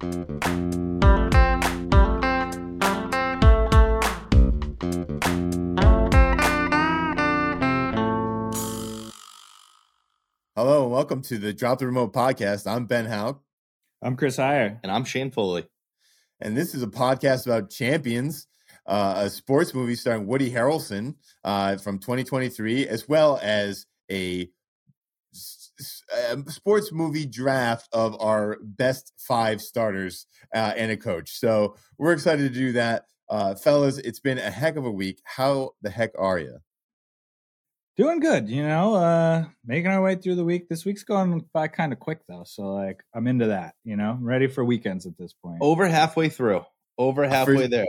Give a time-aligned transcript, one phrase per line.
[0.00, 0.08] Hello
[10.84, 12.66] and welcome to the Drop the Remote podcast.
[12.66, 13.42] I'm Ben Houck.
[14.00, 14.80] I'm Chris Heyer.
[14.82, 15.68] And I'm Shane Foley.
[16.40, 18.46] And this is a podcast about champions,
[18.86, 24.48] uh, a sports movie starring Woody Harrelson uh, from 2023, as well as a, a
[26.48, 31.30] sports movie draft of our best five starters uh, and a coach.
[31.38, 33.04] So we're excited to do that.
[33.28, 35.20] Uh, fellas, it's been a heck of a week.
[35.24, 36.58] How the heck are you?
[37.96, 40.70] Doing good, you know, uh making our way through the week.
[40.70, 44.12] This week's going by kind of quick though, so like I'm into that, you know.
[44.12, 45.58] I'm ready for weekends at this point.
[45.60, 46.64] Over halfway through.
[46.96, 47.86] Over halfway for, there.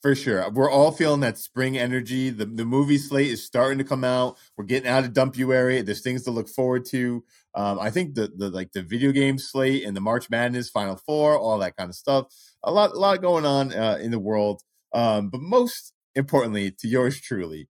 [0.00, 0.48] For sure.
[0.50, 2.30] We're all feeling that spring energy.
[2.30, 4.38] The the movie slate is starting to come out.
[4.56, 5.84] We're getting out of Dumpuary.
[5.84, 7.24] There's things to look forward to.
[7.54, 10.96] Um, I think the the like the video game slate and the March Madness Final
[10.96, 12.26] Four, all that kind of stuff.
[12.62, 14.62] A lot a lot going on uh, in the world.
[14.94, 17.68] Um, but most importantly, to yours truly,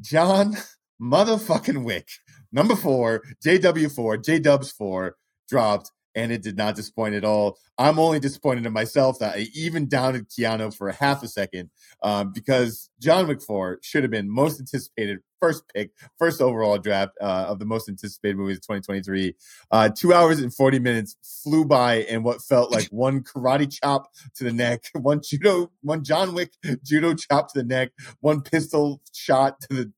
[0.00, 0.56] John
[1.02, 2.08] motherfucking Wick,
[2.52, 7.58] number four, JW4, J Dubs four dropped, and it did not disappoint at all.
[7.78, 11.70] I'm only disappointed in myself that I even doubted Keanu for a half a second
[12.02, 17.12] um, because John Wick 4 should have been most anticipated first pick, first overall draft
[17.20, 19.34] uh, of the most anticipated movies of 2023.
[19.70, 24.10] Uh, two hours and 40 minutes flew by in what felt like one karate chop
[24.36, 29.02] to the neck, one judo, one John Wick judo chop to the neck, one pistol
[29.12, 29.92] shot to the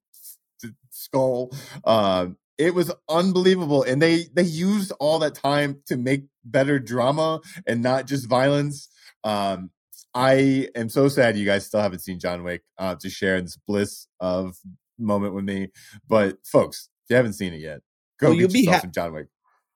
[0.90, 1.52] skull.
[1.84, 2.26] Uh,
[2.58, 7.82] it was unbelievable, and they they used all that time to make better drama and
[7.82, 8.88] not just violence.
[9.24, 9.70] Um,
[10.14, 13.44] I am so sad you guys still haven't seen John Wick uh, to share in
[13.44, 14.56] this bliss of
[14.98, 15.68] moment with me.
[16.08, 17.80] But folks, if you haven't seen it yet,
[18.18, 19.28] go well, get yourself ha- some John Wick.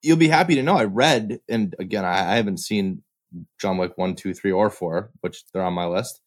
[0.02, 3.02] You'll be happy to know I read, and again, I, I haven't seen
[3.60, 6.20] John Wick one, two, three, or four, which they're on my list.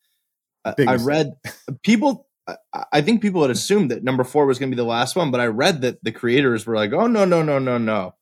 [0.63, 1.33] I read
[1.83, 2.27] people
[2.91, 5.31] I think people had assumed that number four was going to be the last one,
[5.31, 8.13] but I read that the creators were like, "Oh no, no, no, no, no,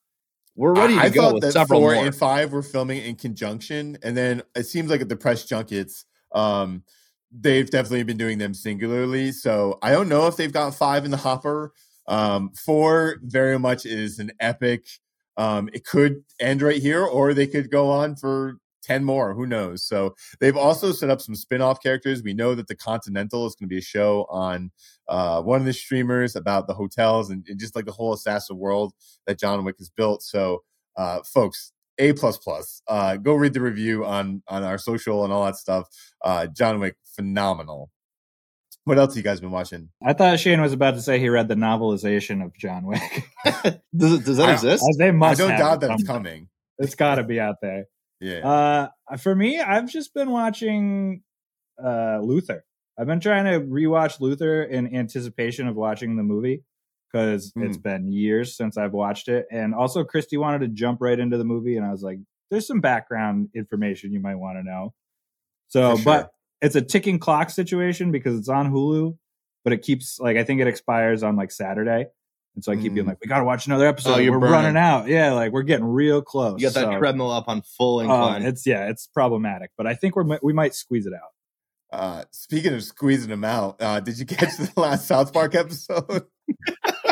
[0.56, 3.98] we're ready to I go with several four more." and five were filming in conjunction,
[4.02, 6.84] and then it seems like at the press junkets, um,
[7.38, 9.32] they've definitely been doing them singularly.
[9.32, 11.74] So I don't know if they've got five in the hopper.
[12.08, 14.86] Um, four very much is an epic.
[15.36, 19.46] Um, it could end right here, or they could go on for 10 more who
[19.46, 23.56] knows so they've also set up some spin-off characters we know that the continental is
[23.56, 24.72] going to be a show on
[25.08, 28.58] uh, one of the streamers about the hotels and, and, just like the whole assassin
[28.58, 28.94] world
[29.26, 30.64] that john wick has built so
[30.98, 35.34] uh, folks a plus plus uh, go read the review on on our social and
[35.34, 35.88] all that stuff
[36.24, 37.90] uh, john wick phenomenal
[38.86, 39.90] what else have you guys been watching?
[40.04, 43.30] I thought Shane was about to say he read the novelization of John Wick.
[43.96, 44.84] does, does that I, exist?
[44.98, 45.40] They must.
[45.40, 46.50] I don't doubt that it's coming.
[46.78, 47.86] It's got to be out there.
[48.24, 48.48] Yeah.
[48.48, 51.24] Uh, for me, I've just been watching
[51.84, 52.64] uh, Luther.
[52.98, 56.64] I've been trying to rewatch Luther in anticipation of watching the movie
[57.12, 57.66] because mm.
[57.66, 59.46] it's been years since I've watched it.
[59.52, 62.20] And also, Christy wanted to jump right into the movie, and I was like,
[62.50, 64.94] "There's some background information you might want to know."
[65.68, 66.06] So, sure.
[66.06, 66.30] but
[66.62, 69.18] it's a ticking clock situation because it's on Hulu,
[69.64, 72.08] but it keeps like I think it expires on like Saturday.
[72.56, 72.96] And so I keep mm.
[72.96, 74.20] being like, we got to watch another episode.
[74.20, 74.52] Oh, we're burning.
[74.52, 75.08] running out.
[75.08, 76.62] Yeah, like we're getting real close.
[76.62, 78.44] You got that so, treadmill up on full oh, incline.
[78.44, 82.00] it's yeah, it's problematic, but I think we're we might squeeze it out.
[82.00, 86.26] Uh, speaking of squeezing them out, uh, did you catch the last South Park episode?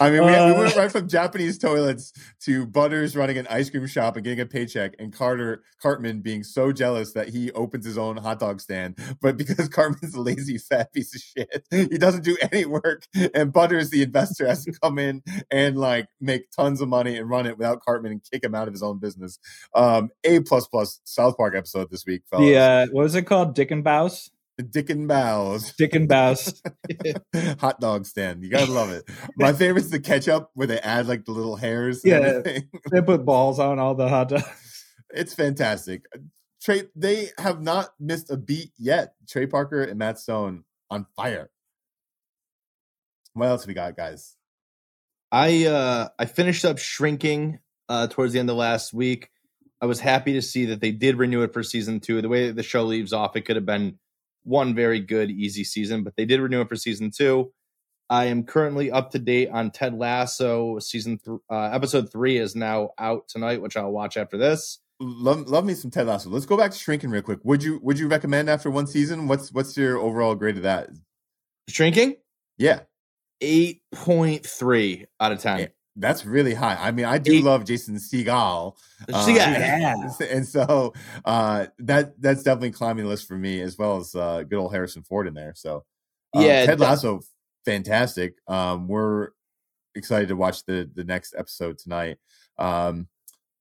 [0.00, 2.12] I mean, we, uh, we, went right from Japanese toilets
[2.42, 6.42] to Butters running an ice cream shop and getting a paycheck, and Carter Cartman being
[6.42, 8.98] so jealous that he opens his own hot dog stand.
[9.20, 13.06] But because Cartman's a lazy fat piece of shit, he doesn't do any work.
[13.34, 17.28] And Butters, the investor, has to come in and like make tons of money and
[17.28, 19.38] run it without Cartman and kick him out of his own business.
[19.74, 22.46] Um, a plus plus South Park episode this week, fellas.
[22.46, 23.54] Yeah, uh, what was it called?
[23.54, 24.30] Dick and Bows.
[24.70, 25.72] Dick and Bows.
[25.72, 26.62] Dick and Bows.
[27.58, 28.42] Hot dog stand.
[28.44, 29.04] You gotta love it.
[29.36, 32.02] My favorite's the ketchup where they add like the little hairs.
[32.04, 32.42] Yeah.
[32.90, 34.84] They put balls on all the hot dogs.
[35.10, 36.04] It's fantastic.
[36.62, 39.14] Trey, they have not missed a beat yet.
[39.28, 41.50] Trey Parker and Matt Stone on fire.
[43.32, 44.36] What else we got, guys?
[45.32, 47.58] I uh I finished up shrinking
[47.88, 49.30] uh towards the end of last week.
[49.80, 52.22] I was happy to see that they did renew it for season two.
[52.22, 53.98] The way the show leaves off, it could have been
[54.44, 57.52] one very good, easy season, but they did renew it for season two.
[58.10, 60.78] I am currently up to date on Ted Lasso.
[60.78, 64.78] Season th- uh, episode three is now out tonight, which I'll watch after this.
[65.00, 66.30] Love, love me some Ted Lasso.
[66.30, 67.40] Let's go back to Shrinking real quick.
[67.42, 69.26] Would you would you recommend after one season?
[69.26, 70.90] What's what's your overall grade of that?
[71.68, 72.16] Shrinking?
[72.58, 72.80] Yeah,
[73.40, 75.68] eight point three out of ten.
[75.96, 76.76] That's really high.
[76.80, 77.44] I mean, I do Eight.
[77.44, 78.76] love Jason Segel.
[79.12, 79.94] Uh, Yeah.
[80.30, 80.92] and so
[81.24, 84.72] uh, that that's definitely climbing the list for me, as well as uh, good old
[84.72, 85.52] Harrison Ford in there.
[85.54, 85.84] So
[86.34, 87.20] um, Yeah, Ted that- Lasso,
[87.64, 88.34] fantastic.
[88.48, 89.28] Um, we're
[89.94, 92.18] excited to watch the the next episode tonight.
[92.58, 93.06] Um,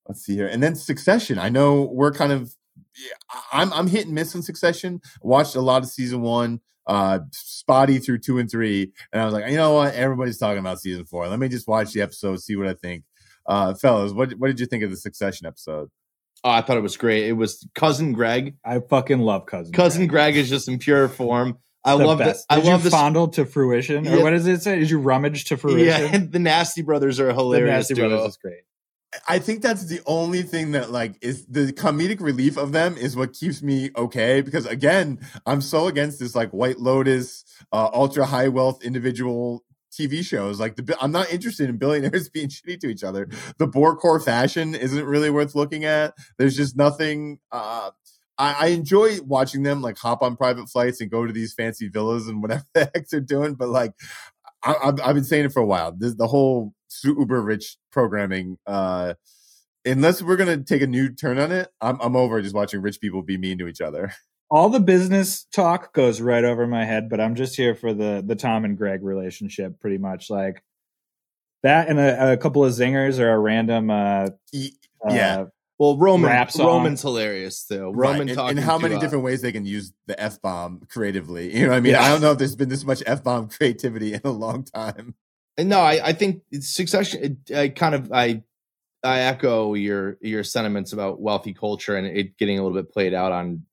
[0.08, 1.38] let's see here, and then Succession.
[1.38, 2.52] I know we're kind of,
[2.98, 5.02] yeah, I'm I'm hit and miss on Succession.
[5.22, 9.34] Watched a lot of season one, uh, spotty through two and three, and I was
[9.34, 11.28] like, you know what, everybody's talking about season four.
[11.28, 13.04] Let me just watch the episode, see what I think.
[13.46, 15.90] Uh, fellas, what what did you think of the Succession episode?
[16.46, 17.26] Oh, I thought it was great.
[17.26, 18.56] It was cousin Greg.
[18.66, 19.72] I fucking love cousin.
[19.74, 20.34] Cousin Greg.
[20.34, 21.58] Greg is just in pure form.
[21.86, 22.38] I The love it.
[22.50, 22.94] I love you this.
[22.94, 24.80] fondle to fruition, or what does it say?
[24.80, 25.86] Did you rummage to fruition?
[26.14, 27.90] Yeah, the Nasty Brothers are hilarious.
[27.90, 27.94] the.
[27.94, 28.10] Nasty duo.
[28.10, 28.62] Brothers is great.
[29.28, 33.16] I think that's the only thing that like is the comedic relief of them is
[33.16, 38.26] what keeps me okay because again I'm so against this like White Lotus uh, ultra
[38.26, 40.60] high wealth individual TV shows.
[40.60, 43.28] Like the I'm not interested in billionaires being shitty to each other.
[43.58, 46.14] The Borcor fashion isn't really worth looking at.
[46.38, 47.92] There's just nothing uh
[48.38, 51.88] I, I enjoy watching them like hop on private flights and go to these fancy
[51.88, 53.94] villas and whatever the heck they're doing but like
[54.64, 55.94] I, I've, I've been saying it for a while.
[55.98, 58.58] This the whole super rich programming.
[58.66, 59.16] Uh,
[59.86, 63.00] unless we're gonna take a new turn on it, I'm I'm over just watching rich
[63.02, 64.14] people be mean to each other.
[64.50, 68.24] All the business talk goes right over my head, but I'm just here for the
[68.26, 70.64] the Tom and Greg relationship, pretty much like
[71.64, 73.90] that, and a, a couple of zingers or a random.
[73.90, 74.30] Uh, uh,
[75.10, 75.46] Yeah.
[75.80, 76.48] Well, Roman.
[76.58, 77.90] Roman's hilarious too.
[77.90, 78.12] Right.
[78.12, 80.82] Roman And, and talking how many uh, different ways they can use the f bomb
[80.90, 81.54] creatively.
[81.54, 81.94] You know what I mean?
[81.94, 82.04] Yeah.
[82.04, 85.16] I don't know if there's been this much f bomb creativity in a long time.
[85.58, 87.38] And no, I, I think Succession.
[87.50, 88.44] It, I kind of I
[89.04, 93.14] I echo your your sentiments about wealthy culture and it getting a little bit played
[93.14, 93.64] out on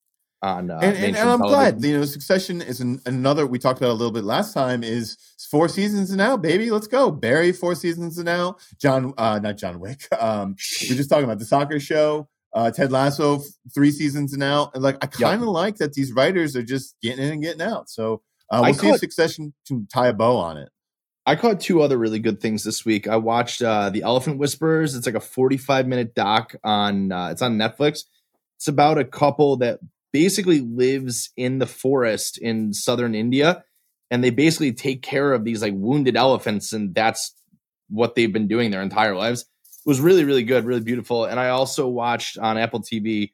[0.42, 1.48] on uh, and, and, and I'm television.
[1.48, 1.84] glad.
[1.84, 4.82] You know, Succession is an, another we talked about a little bit last time.
[4.82, 5.16] Is
[5.50, 6.70] four seasons now, baby.
[6.70, 7.10] Let's go.
[7.10, 8.56] Barry four seasons now.
[8.80, 10.06] John, uh, not John Wick.
[10.20, 10.56] Um,
[10.88, 12.28] we're just talking about the soccer show.
[12.52, 13.42] Uh, Ted Lasso
[13.74, 14.70] three seasons now.
[14.74, 17.62] And like, I kind of like that these writers are just getting in and getting
[17.62, 17.88] out.
[17.88, 20.68] So uh, I we'll see if caught- Succession can tie a bow on it.
[21.26, 23.06] I caught two other really good things this week.
[23.06, 24.94] I watched uh, The Elephant Whisperers.
[24.96, 28.04] It's like a 45 minute doc on uh, it's on Netflix.
[28.56, 29.78] It's about a couple that
[30.12, 33.64] basically lives in the forest in southern India
[34.10, 37.34] and they basically take care of these like wounded elephants and that's
[37.88, 39.42] what they've been doing their entire lives.
[39.42, 41.24] It was really really good, really beautiful.
[41.24, 43.32] And I also watched on Apple TV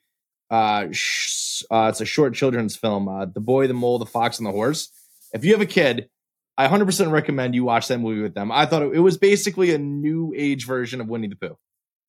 [0.48, 4.38] uh, sh- uh it's a short children's film, uh, The Boy, the Mole, the Fox
[4.38, 4.90] and the Horse.
[5.32, 6.08] If you have a kid,
[6.58, 8.50] I 100% recommend you watch that movie with them.
[8.50, 11.58] I thought it, it was basically a new age version of Winnie the Pooh.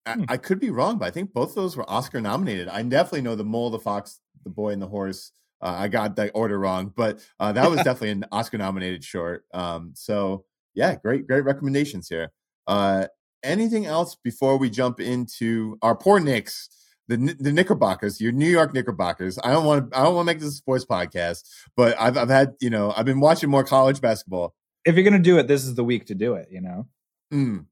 [0.06, 0.26] I.
[0.30, 2.70] I could be wrong, but I think both of those were Oscar nominated.
[2.70, 5.32] I definitely know the mole, the fox, the boy, and the horse.
[5.62, 9.46] Uh, I got the order wrong, but uh, that was definitely an Oscar nominated short.
[9.54, 10.46] Um, so
[10.76, 12.32] yeah, great, great recommendations here.
[12.68, 13.08] Uh,
[13.44, 16.70] anything else before we jump into our poor Knicks,
[17.08, 19.40] the the Knickerbockers, your New York Knickerbockers?
[19.44, 21.44] I don't want to, I don't want to make this a sports podcast,
[21.76, 24.54] but I've I've had you know I've been watching more college basketball.
[24.86, 26.50] if you're gonna do it, this is the week to do it.
[26.52, 26.88] You know.
[27.34, 27.66] Mm.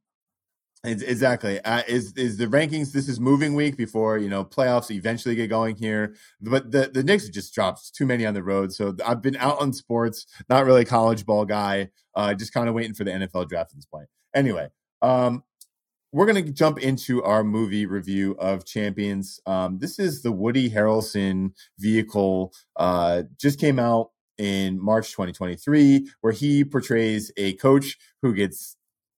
[0.86, 1.60] Ex- Exactly.
[1.62, 2.92] Uh, is is the rankings?
[2.92, 6.16] This is moving week before you know playoffs eventually get going here.
[6.42, 8.74] But the the Knicks just dropped too many on the road.
[8.74, 11.90] So I've been out on sports, not really college ball guy.
[12.16, 14.08] Uh, just kind of waiting for the NFL draft at this point.
[14.34, 14.70] Anyway,
[15.02, 15.44] um,
[16.12, 19.40] we're gonna jump into our movie review of Champions.
[19.46, 22.54] Um, this is the Woody Harrelson vehicle.
[22.76, 28.75] Uh, just came out in March 2023, where he portrays a coach who gets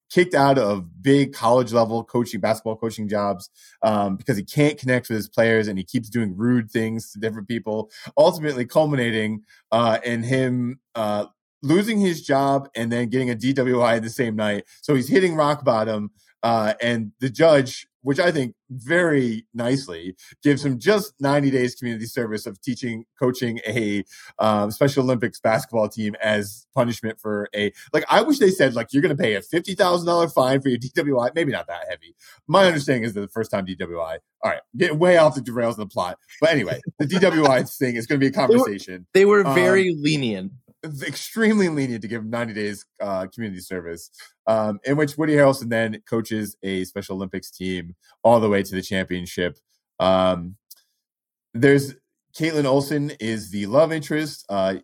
[0.09, 3.49] kicked out of big college level coaching basketball coaching jobs
[3.81, 7.19] um, because he can't connect with his players and he keeps doing rude things to
[7.19, 11.25] different people ultimately culminating uh, in him uh,
[11.61, 14.63] losing his job and then getting a dwi the same night.
[14.81, 16.11] So he's hitting rock bottom
[16.43, 22.05] uh, and the judge which i think very nicely gives him just 90 days community
[22.05, 24.03] service of teaching coaching a
[24.39, 28.87] um, special olympics basketball team as punishment for a like i wish they said like
[28.91, 32.15] you're going to pay a $50000 fine for your dwi maybe not that heavy.
[32.47, 35.71] My understanding is that the first time dwi all right getting way off the derails
[35.71, 36.17] of the plot.
[36.39, 39.05] But anyway the dwi thing is going to be a conversation.
[39.13, 40.53] They were Um, very lenient.
[41.05, 44.09] extremely lenient to give 90 days uh, community service,
[44.45, 48.75] um, in which Woody Harrelson then coaches a Special Olympics team all the way to
[48.75, 49.57] the championship.
[49.99, 50.55] Um,
[51.53, 51.95] there's
[52.37, 54.75] Kaitlin Olson is the love interest, uh,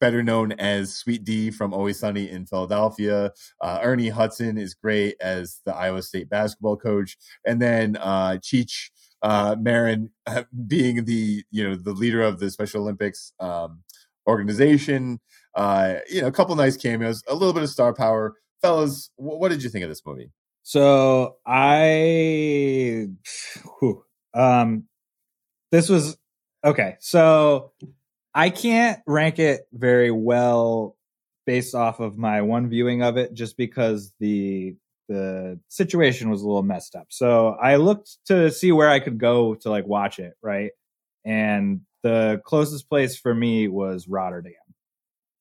[0.00, 3.32] better known as Sweet Dee from Always Sunny in Philadelphia.
[3.60, 8.90] Uh, Ernie Hudson is great as the Iowa State basketball coach, and then uh, Cheech
[9.22, 10.10] uh, Marin
[10.66, 13.82] being the you know the leader of the Special Olympics um,
[14.28, 15.20] organization.
[15.54, 18.34] Uh, you know, a couple nice cameos, a little bit of star power.
[18.62, 20.30] Fellas, wh- what did you think of this movie?
[20.62, 23.08] So I,
[23.80, 24.04] whew,
[24.34, 24.84] um,
[25.72, 26.16] this was
[26.64, 26.96] okay.
[27.00, 27.72] So
[28.34, 30.96] I can't rank it very well
[31.46, 34.76] based off of my one viewing of it, just because the
[35.08, 37.06] the situation was a little messed up.
[37.08, 40.72] So I looked to see where I could go to like watch it, right?
[41.24, 44.52] And the closest place for me was Rotterdam.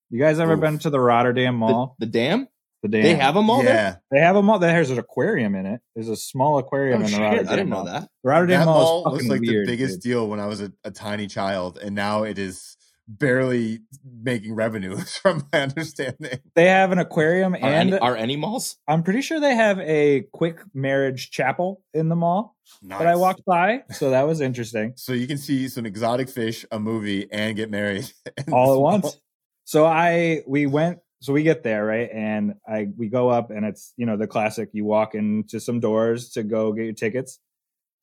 [0.09, 0.61] You guys ever Oof.
[0.61, 1.95] been to the Rotterdam Mall?
[1.99, 2.47] the dam?
[2.83, 3.03] The, dam.
[3.03, 3.73] They have them all there?
[3.73, 4.59] yeah, They have a mall.
[4.59, 5.81] There's an aquarium in it.
[5.95, 7.85] There's a small aquarium Oh, in the shit, Rotterdam I didn't know Mall.
[7.85, 8.01] that.
[8.23, 9.67] The Rotterdam that Mall, mall is was like weird.
[9.67, 10.03] the biggest dude.
[10.11, 12.76] deal when I was a, a tiny child, and now it is
[13.07, 16.39] barely making revenue, from my understanding.
[16.55, 18.77] They have an aquarium Are, and any, are any malls?
[18.87, 23.45] I'm pretty sure they have a quick marriage chapel in the mall that I walked
[23.45, 23.83] by.
[23.91, 24.93] So that was interesting.
[24.95, 28.51] So you can see some exotic fish, a movie, and get married all this at
[28.51, 28.81] mall.
[28.81, 29.21] once.
[29.63, 32.09] So I we went so we get there, right?
[32.13, 35.79] And I we go up and it's, you know, the classic you walk into some
[35.79, 37.39] doors to go get your tickets.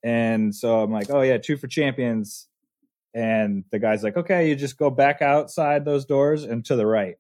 [0.03, 2.49] And so I'm like, "Oh yeah, two for champions."
[3.15, 6.87] And the guy's like, "Okay, you just go back outside those doors and to the
[6.87, 7.17] right."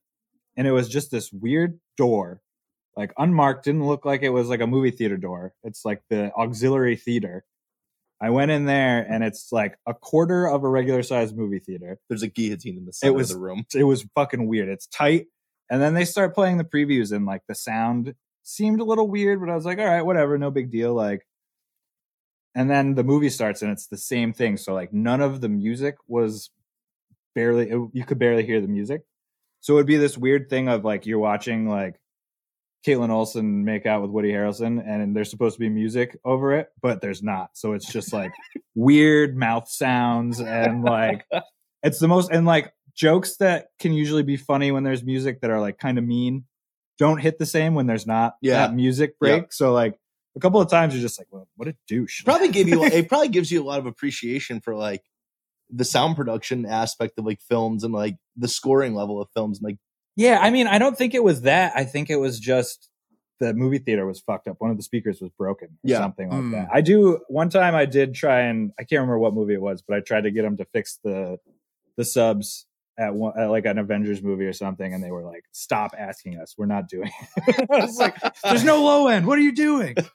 [0.57, 2.41] And it was just this weird door,
[2.97, 5.53] like unmarked, didn't look like it was like a movie theater door.
[5.63, 7.45] It's like the auxiliary theater.
[8.21, 11.99] I went in there and it's like a quarter of a regular sized movie theater
[12.09, 13.65] There's a guillotine in the center was- of the room.
[13.75, 14.69] it was fucking weird.
[14.69, 15.27] It's tight.
[15.71, 19.41] And then they start playing the previews and like the sound seemed a little weird,
[19.41, 20.95] but I was like, all right, whatever, no big deal.
[20.95, 21.27] Like,
[22.55, 24.57] and then the movie starts and it's the same thing.
[24.57, 26.51] So like none of the music was
[27.35, 29.03] barely, it, you could barely hear the music.
[29.61, 31.97] So it would be this weird thing of like you're watching like
[32.87, 36.69] Kaitlin Olson make out with Woody Harrelson and there's supposed to be music over it,
[36.83, 37.51] but there's not.
[37.55, 38.33] So it's just like
[38.75, 41.25] weird mouth sounds and like
[41.83, 45.51] it's the most and like jokes that can usually be funny when there's music that
[45.51, 46.45] are like kind of mean
[46.99, 48.67] don't hit the same when there's not Yeah.
[48.67, 49.53] that music break.
[49.53, 49.99] So like
[50.37, 52.25] a couple of times you're just like, well, what a douche.
[52.25, 55.03] Probably give you it probably gives you a lot of appreciation for like
[55.71, 59.61] the sound production aspect of like films and like the scoring level of films.
[59.63, 59.77] Like
[60.17, 61.73] Yeah, I mean, I don't think it was that.
[61.75, 62.89] I think it was just
[63.41, 64.57] the movie theater was fucked up.
[64.61, 65.99] One of the speakers was broken or Yeah.
[65.99, 66.51] something like Hmm.
[66.53, 66.69] that.
[66.73, 69.83] I do one time I did try and I can't remember what movie it was,
[69.83, 71.39] but I tried to get them to fix the
[71.97, 72.67] the subs
[72.99, 76.39] at one at like an Avengers movie or something, and they were like, "Stop asking
[76.39, 76.55] us.
[76.57, 77.67] We're not doing." it.
[77.71, 79.27] I was like, "There's no low end.
[79.27, 79.97] What are you doing?"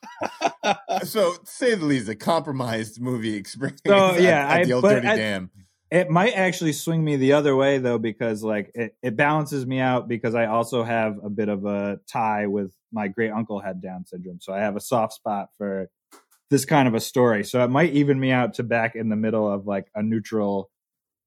[1.04, 3.82] So, say the least, a compromised movie experience.
[3.88, 5.52] So, yeah, at, I- the old but dirty I- dam.
[5.92, 9.80] It might actually swing me the other way though, because like it, it balances me
[9.80, 13.82] out because I also have a bit of a tie with my great uncle had
[13.82, 14.40] Down syndrome.
[14.40, 15.90] So I have a soft spot for
[16.52, 17.44] this kind of a story.
[17.44, 20.70] So it might even me out to back in the middle of like a neutral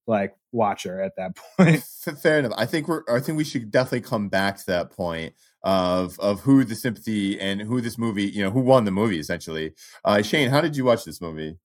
[0.07, 1.83] like watcher at that point.
[2.21, 2.53] Fair enough.
[2.57, 3.03] I think we're.
[3.09, 7.39] I think we should definitely come back to that point of of who the sympathy
[7.41, 8.25] and who this movie.
[8.25, 9.73] You know, who won the movie essentially.
[10.05, 11.59] Uh, Shane, how did you watch this movie?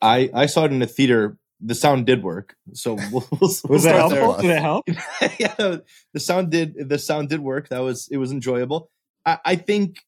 [0.00, 1.38] I I saw it in the theater.
[1.60, 4.20] The sound did work, so we'll, we'll, Was we'll that start there.
[4.20, 4.42] helpful?
[4.42, 4.84] Did it help?
[5.38, 5.76] yeah,
[6.12, 7.68] the sound did the sound did work.
[7.70, 8.90] That was it was enjoyable.
[9.24, 10.00] I, I think,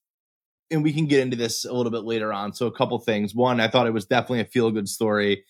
[0.70, 2.52] and we can get into this a little bit later on.
[2.52, 3.34] So a couple things.
[3.34, 5.44] One, I thought it was definitely a feel good story.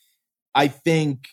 [0.54, 1.28] I think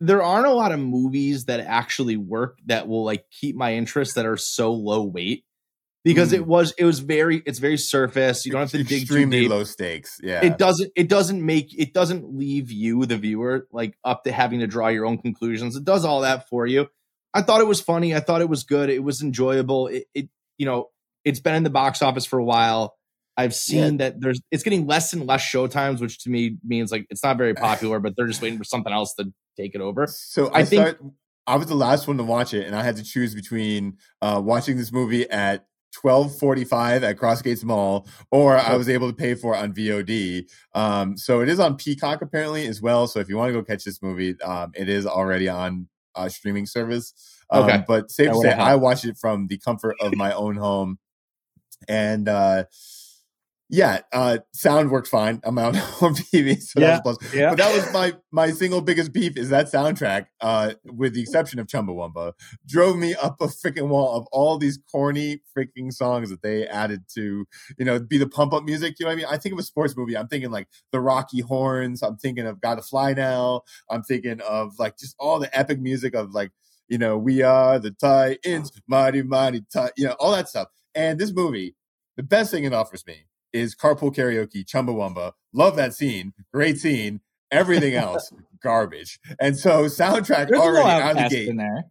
[0.00, 4.14] there aren't a lot of movies that actually work that will like keep my interest
[4.16, 5.44] that are so low weight
[6.04, 6.34] because Mm.
[6.36, 8.44] it was it was very it's very surface.
[8.46, 10.18] You don't have to dig too Extremely deep low stakes.
[10.22, 10.44] Yeah.
[10.44, 14.60] it doesn't it doesn't make it doesn't leave you the viewer like up to having
[14.60, 16.86] to draw your own conclusions it does all that for you
[17.34, 20.28] i thought it was funny i thought it was good it was enjoyable it, it
[20.58, 20.90] you know
[21.24, 22.94] it's been in the box office for a while
[23.36, 26.92] i've seen that there's it's getting less and less show times which to me means
[26.92, 29.80] like it's not very popular but they're just waiting for something else to take it
[29.80, 31.02] over So I, I think- start.
[31.48, 34.42] I was the last one to watch it, and I had to choose between uh,
[34.44, 39.14] watching this movie at twelve forty five at Crossgates Mall, or I was able to
[39.14, 40.50] pay for it on VOD.
[40.74, 43.06] Um, so it is on Peacock apparently as well.
[43.06, 45.86] So if you want to go catch this movie, um, it is already on
[46.16, 47.14] uh, streaming service.
[47.48, 47.84] Um, Okay.
[47.86, 48.52] But safe That to say.
[48.52, 50.98] I watched it from the comfort of my own home,
[51.88, 52.64] and uh,
[53.68, 55.40] yeah, uh, sound worked fine.
[55.42, 56.86] I'm out on TV, so Yeah.
[56.86, 57.34] that was plus.
[57.34, 57.48] Yeah.
[57.50, 61.58] But that was my my single biggest beef is that soundtrack, uh, with the exception
[61.58, 62.34] of Chumbawamba,
[62.66, 67.04] drove me up a freaking wall of all these corny freaking songs that they added
[67.14, 67.44] to,
[67.76, 68.96] you know, be the pump up music.
[69.00, 69.26] You know what I mean?
[69.28, 70.16] I think of a sports movie.
[70.16, 72.02] I'm thinking like the Rocky Horns.
[72.02, 73.62] I'm thinking of Gotta Fly Now.
[73.90, 76.52] I'm thinking of like just all the epic music of like,
[76.88, 80.68] you know, we are the Titans, mighty, mighty, Ti-" you know, all that stuff.
[80.94, 81.74] And this movie,
[82.16, 85.32] the best thing it offers me is carpool karaoke, Chumbawamba.
[85.52, 86.32] Love that scene.
[86.52, 87.20] Great scene.
[87.50, 89.20] Everything else, garbage.
[89.40, 91.48] And so soundtrack There's a already little out of the gate.
[91.48, 91.84] in there.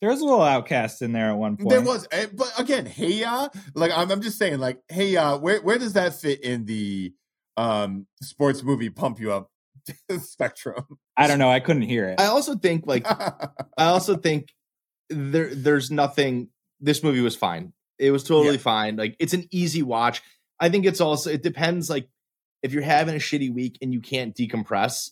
[0.00, 1.70] There was a little OutKast in there at one point.
[1.70, 5.62] There was, but again, hey ya, like I'm, I'm just saying, like hey ya, where
[5.62, 7.14] where does that fit in the
[7.56, 9.50] um sports movie pump you up
[10.20, 10.84] spectrum?
[11.16, 11.50] I don't know.
[11.50, 12.20] I couldn't hear it.
[12.20, 13.06] I also think like
[13.78, 14.52] I also think
[15.08, 16.48] there there's nothing.
[16.78, 17.72] This movie was fine.
[17.98, 18.62] It was totally yeah.
[18.62, 18.96] fine.
[18.96, 20.20] Like it's an easy watch.
[20.60, 21.90] I think it's also it depends.
[21.90, 22.08] Like
[22.62, 25.10] if you're having a shitty week and you can't decompress,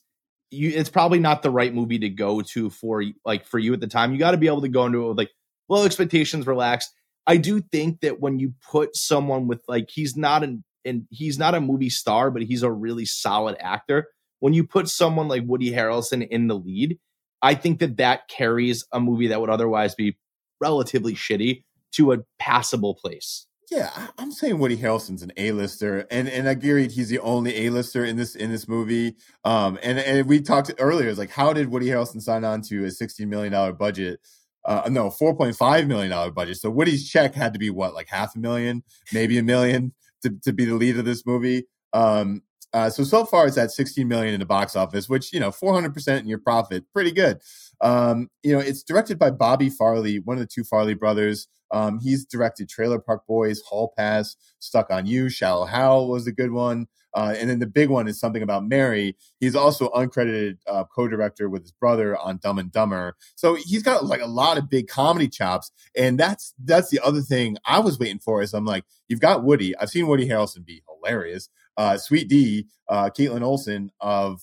[0.51, 3.81] you it's probably not the right movie to go to for like for you at
[3.81, 4.13] the time.
[4.13, 5.31] You got to be able to go into it with like
[5.69, 6.93] low expectations, relaxed.
[7.27, 11.39] I do think that when you put someone with like he's not an and he's
[11.39, 14.09] not a movie star, but he's a really solid actor.
[14.41, 16.99] When you put someone like Woody Harrelson in the lead,
[17.41, 20.19] I think that that carries a movie that would otherwise be
[20.61, 23.47] relatively shitty to a passable place.
[23.71, 28.05] Yeah, I'm saying Woody Harrelson's an A-lister, and and I agree he's the only A-lister
[28.05, 29.17] in this in this movie.
[29.45, 32.85] Um, and and we talked earlier, it's like how did Woody Harrelson sign on to
[32.85, 34.21] a 16 million dollar budget?
[34.65, 36.59] Uh, no, 4.5 million dollar budget.
[36.59, 40.31] So Woody's check had to be what, like half a million, maybe a million to
[40.43, 41.65] to be the lead of this movie.
[41.95, 42.43] Um,
[42.75, 45.51] uh, so so far it's at 16 million in the box office, which you know
[45.51, 47.41] 400 percent in your profit, pretty good.
[47.81, 51.49] Um, you know, it's directed by Bobby Farrelly, one of the two Farrelly brothers.
[51.75, 56.33] Um, he's directed Trailer Park Boys, Hall Pass, Stuck on You, Shallow Hal was a
[56.33, 56.87] good one.
[57.15, 59.17] Uh, and then the big one is something about Mary.
[59.41, 63.17] He's also uncredited uh, co-director with his brother on Dumb and Dumber.
[63.35, 67.21] So he's got like a lot of big comedy chops, and that's that's the other
[67.21, 68.43] thing I was waiting for.
[68.43, 69.77] Is I'm like, you've got Woody.
[69.77, 71.49] I've seen Woody Harrelson be hilarious.
[71.77, 74.41] Uh, Sweet Dee, uh, Kaitlin Olson of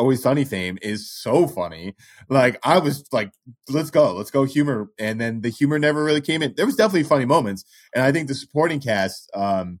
[0.00, 1.94] Always Sunny fame is so funny.
[2.30, 3.32] Like I was like,
[3.68, 6.54] let's go, let's go humor, and then the humor never really came in.
[6.56, 9.78] There was definitely funny moments, and I think the supporting cast, um,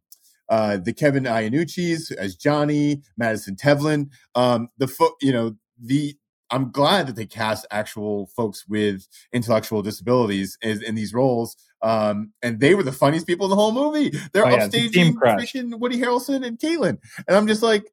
[0.50, 6.14] uh, the Kevin Iannucci's as Johnny, Madison Tevlin, um, the foot, you know, the
[6.50, 11.56] I'm glad that they cast actual folks with intellectual disabilities in, in these roles.
[11.82, 14.10] Um, and they were the funniest people in the whole movie.
[14.32, 16.98] They're oh, yeah, upstaging freaking Woody Harrelson and Kaitlin.
[17.26, 17.84] And I'm just like,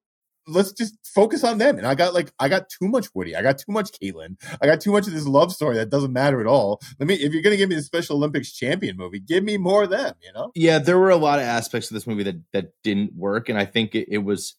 [0.48, 1.78] let's just focus on them.
[1.78, 3.36] And I got like I got too much Woody.
[3.36, 4.40] I got too much Kaitlin.
[4.62, 6.82] I got too much of this love story that doesn't matter at all.
[7.00, 9.84] Let me if you're gonna give me the Special Olympics champion movie, give me more
[9.84, 10.52] of them, you know?
[10.56, 13.50] Yeah, there were a lot of aspects of this movie that that didn't work.
[13.50, 14.56] And I think it, it was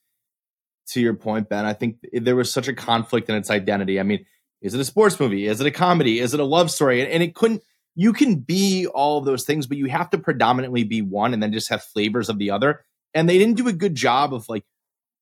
[0.89, 4.01] to your point, Ben, I think there was such a conflict in its identity.
[4.01, 4.25] I mean,
[4.63, 5.47] is it a sports movie?
[5.47, 6.19] Is it a comedy?
[6.19, 7.03] Is it a love story?
[7.03, 7.63] And, and it couldn't
[7.99, 11.43] you can be all of those things, but you have to predominantly be one and
[11.43, 12.85] then just have flavors of the other.
[13.13, 14.65] And they didn't do a good job of like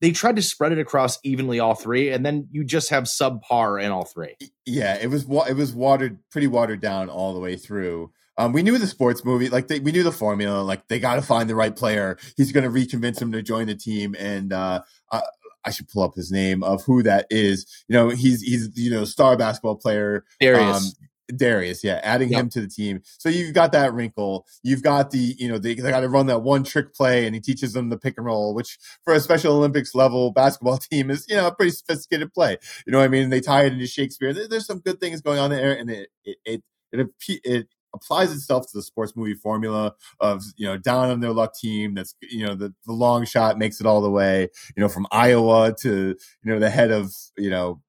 [0.00, 3.82] they tried to spread it across evenly all three, and then you just have subpar
[3.82, 4.34] in all three.
[4.64, 8.12] Yeah, it was it was watered pretty watered down all the way through.
[8.38, 11.14] Um, we knew the sports movie, like they, we knew the formula, like they got
[11.14, 12.18] to find the right player.
[12.36, 15.22] He's going to reconvince him to join the team, and uh, uh,
[15.64, 17.66] I should pull up his name of who that is.
[17.88, 20.76] You know, he's he's you know star basketball player Darius.
[20.76, 22.40] Um, Darius, yeah, adding yep.
[22.40, 23.02] him to the team.
[23.18, 24.46] So you've got that wrinkle.
[24.62, 27.34] You've got the, you know, they, they got to run that one trick play and
[27.34, 31.10] he teaches them the pick and roll, which for a Special Olympics level basketball team
[31.10, 32.56] is, you know, a pretty sophisticated play.
[32.86, 33.30] You know what I mean?
[33.30, 34.32] They tie it into Shakespeare.
[34.32, 36.62] There, there's some good things going on there and it, it, it,
[36.92, 37.08] it,
[37.44, 41.54] it applies itself to the sports movie formula of you know down on their luck
[41.54, 44.88] team that's you know the, the long shot makes it all the way you know
[44.88, 47.80] from iowa to you know the head of you know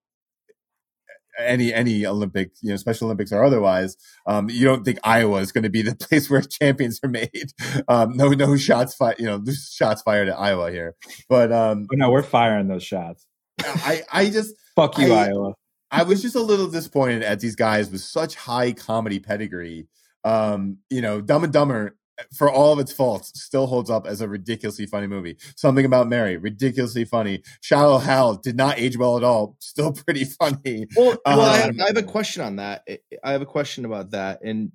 [1.38, 5.52] any any Olympic, you know, Special Olympics or otherwise, um, you don't think Iowa is
[5.52, 7.54] going to be the place where champions are made.
[7.88, 9.20] Um, no, no shots fired.
[9.20, 10.96] You know, shots fired at Iowa here,
[11.30, 13.26] but um, oh, no, we're firing those shots.
[13.64, 15.54] I, I just fuck you, I, Iowa.
[15.92, 19.88] I was just a little disappointed at these guys with such high comedy pedigree.
[20.24, 21.96] Um, you know, Dumb and Dumber
[22.34, 25.38] for all of its faults, still holds up as a ridiculously funny movie.
[25.56, 27.44] Something about Mary, ridiculously funny.
[27.62, 30.88] Shallow Hal did not age well at all, still pretty funny.
[30.96, 32.88] Well, well um, I, have, I, have, a question on that.
[33.24, 34.42] I have a question about that.
[34.44, 34.72] And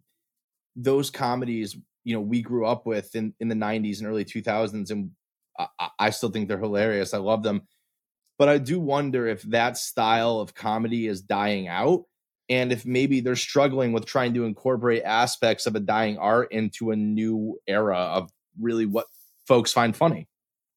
[0.76, 4.90] those comedies, you know, we grew up with in, in the 90s and early 2000s,
[4.90, 5.10] and
[5.58, 7.14] I, I still think they're hilarious.
[7.14, 7.62] I love them.
[8.38, 12.04] But I do wonder if that style of comedy is dying out
[12.48, 16.90] and if maybe they're struggling with trying to incorporate aspects of a dying art into
[16.90, 19.06] a new era of really what
[19.46, 20.28] folks find funny.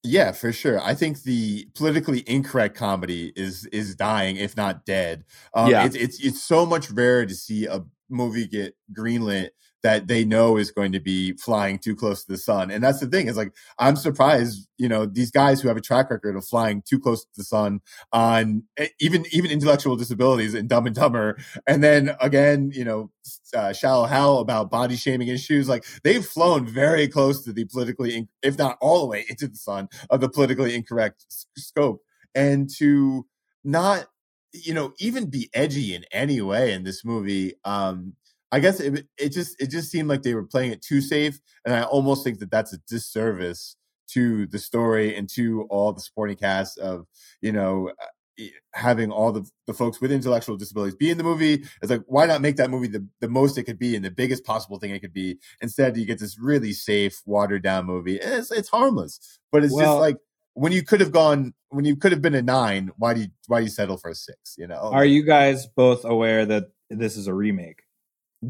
[0.04, 0.80] Yeah, for sure.
[0.82, 5.26] I think the politically incorrect comedy is is dying, if not dead.
[5.54, 9.50] Um, yeah, it's, it's it's so much rarer to see a movie get greenlit
[9.86, 12.72] that they know is going to be flying too close to the sun.
[12.72, 15.82] And that's the thing is like, I'm surprised, you know, these guys who have a
[15.82, 18.64] track record of flying too close to the sun on
[19.00, 21.38] even, even intellectual disabilities in Dumb and Dumber.
[21.68, 23.12] And then again, you know,
[23.56, 25.70] uh, Shallow Hal about body shaming issues.
[25.70, 29.48] Like they've flown very close to the politically, in- if not all the way into
[29.48, 32.02] the sun of the politically incorrect s- scope.
[32.34, 33.28] And to
[33.64, 34.08] not,
[34.52, 38.14] you know, even be edgy in any way in this movie, um,
[38.56, 41.42] I guess it, it just it just seemed like they were playing it too safe,
[41.66, 43.76] and I almost think that that's a disservice
[44.12, 47.06] to the story and to all the supporting cast of
[47.42, 51.66] you know uh, having all the, the folks with intellectual disabilities be in the movie.
[51.82, 54.10] It's like why not make that movie the, the most it could be and the
[54.10, 55.38] biggest possible thing it could be?
[55.60, 59.20] Instead you get this really safe watered down movie it's, it's harmless
[59.52, 60.18] but it's well, just like
[60.54, 63.28] when you could have gone when you could have been a nine why do you
[63.48, 64.92] why do you settle for a six you know?
[64.94, 67.85] Are you guys both aware that this is a remake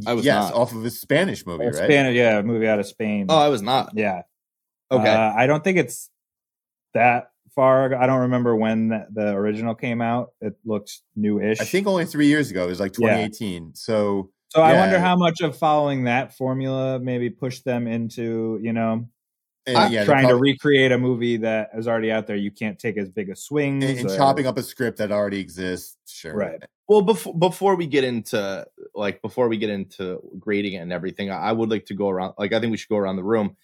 [0.06, 0.54] I was yes not.
[0.54, 1.76] off of a Spanish movie, right?
[1.76, 3.28] Spanish, yeah, a movie out of Spain.
[3.30, 3.92] Oh, I was not.
[3.96, 4.24] Yeah,
[4.92, 5.10] Okay.
[5.10, 6.10] Uh, I don't think it's
[6.94, 7.96] that far.
[7.96, 10.30] I don't remember when the, the, original came out.
[10.42, 11.60] It looks new-ish.
[11.60, 12.66] I think only three years ago.
[12.66, 13.64] It was like 2018.
[13.64, 13.70] Yeah.
[13.74, 14.66] So, so yeah.
[14.66, 19.08] I wonder how much of following that formula maybe pushed them into you know
[19.68, 22.36] and, yeah, trying probably, to recreate a movie that is already out there.
[22.36, 25.40] You can't take as big a swing and, and chopping up a script that already
[25.40, 25.98] exists.
[26.06, 26.64] Sure, right.
[26.88, 31.52] Well, before before we get into like before we get into grading and everything, I
[31.52, 32.36] would like to go around.
[32.38, 33.56] Like I think we should go around the room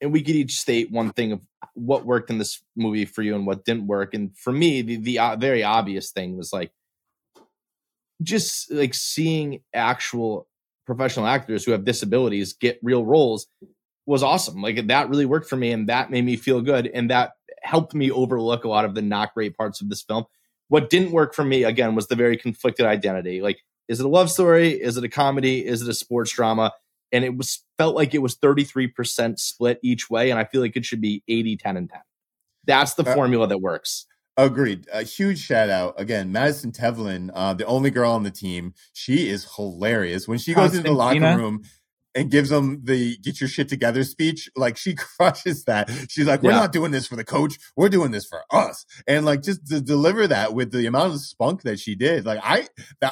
[0.00, 1.40] and we could each state one thing of
[1.72, 4.12] what worked in this movie for you and what didn't work.
[4.12, 6.72] And for me, the, the uh, very obvious thing was like
[8.22, 10.46] just like seeing actual
[10.86, 13.46] professional actors who have disabilities get real roles
[14.06, 14.60] was awesome.
[14.60, 17.94] Like that really worked for me, and that made me feel good, and that helped
[17.94, 20.26] me overlook a lot of the not great parts of this film.
[20.68, 23.42] What didn't work for me again was the very conflicted identity.
[23.42, 24.70] Like, is it a love story?
[24.70, 25.64] Is it a comedy?
[25.64, 26.72] Is it a sports drama?
[27.14, 30.76] and it was felt like it was 33% split each way and i feel like
[30.76, 32.00] it should be 80 10 and 10
[32.66, 37.54] that's the uh, formula that works agreed a huge shout out again madison tevlin uh,
[37.54, 41.36] the only girl on the team she is hilarious when she goes into the locker
[41.36, 41.62] room
[42.14, 44.48] and gives them the get your shit together speech.
[44.56, 45.90] Like she crushes that.
[46.08, 46.60] She's like, we're yeah.
[46.60, 47.58] not doing this for the coach.
[47.76, 48.86] We're doing this for us.
[49.06, 52.40] And like just to deliver that with the amount of spunk that she did, like
[52.42, 52.68] I,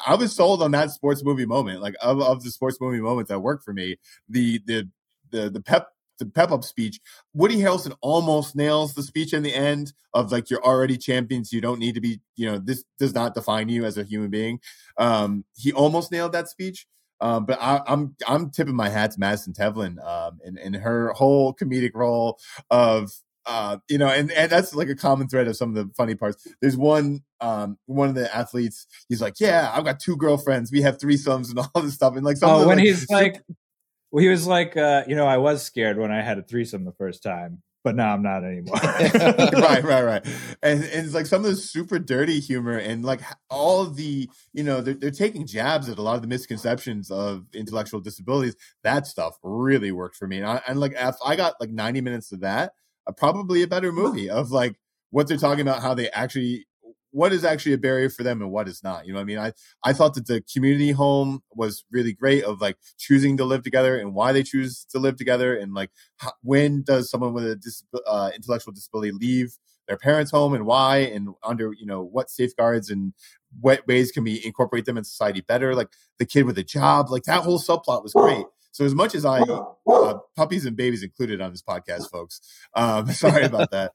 [0.07, 3.31] I was sold on that sports movie moment, like of, of the sports movie moments
[3.31, 3.97] that worked for me.
[4.29, 4.89] The, the,
[5.31, 5.89] the, the pep
[6.19, 7.01] the pep up speech.
[7.35, 11.53] Woody Harrelson almost nails the speech in the end of like you're already champions.
[11.53, 14.31] You don't need to be, you know, this does not define you as a human
[14.31, 14.61] being.
[14.99, 16.87] Um, he almost nailed that speech.
[17.23, 20.75] Um, but I, am I'm, I'm tipping my hat to Madison Tevlin um, and, and
[20.75, 23.13] her whole comedic role of
[23.47, 26.15] uh, you know, and, and that's like a common thread of some of the funny
[26.15, 26.47] parts.
[26.61, 30.71] There's one, um, one of the athletes, he's like, yeah, I've got two girlfriends.
[30.71, 32.15] We have threesomes and all this stuff.
[32.15, 33.43] And like, oh, when like, he's like,
[34.11, 36.85] well, he was like, uh, you know, I was scared when I had a threesome
[36.85, 38.77] the first time but now I'm not anymore.
[38.83, 40.27] right, right, right.
[40.63, 44.63] And, and, it's like some of the super dirty humor and like all the, you
[44.63, 48.57] know, they're, they're taking jabs at a lot of the misconceptions of intellectual disabilities.
[48.85, 50.39] That stuff really worked for me.
[50.39, 52.73] And, I, and like, I got like 90 minutes of that,
[53.07, 54.77] uh, probably a better movie of like
[55.11, 56.67] what they're talking about, how they actually
[57.13, 59.07] what is actually a barrier for them and what is not.
[59.07, 59.53] You know, I mean, I
[59.85, 63.97] I thought that the community home was really great of like choosing to live together
[63.97, 67.57] and why they choose to live together and like how, when does someone with a
[67.57, 69.57] dis- uh, intellectual disability leave
[69.89, 73.13] their parents' home and why and under you know what safeguards and
[73.61, 75.75] what ways can we incorporate them in society better.
[75.75, 78.47] Like the kid with a job, like that whole subplot was great.
[78.73, 82.41] So as much as I uh, puppies and babies included on this podcast, folks,
[82.75, 83.93] um, sorry about that.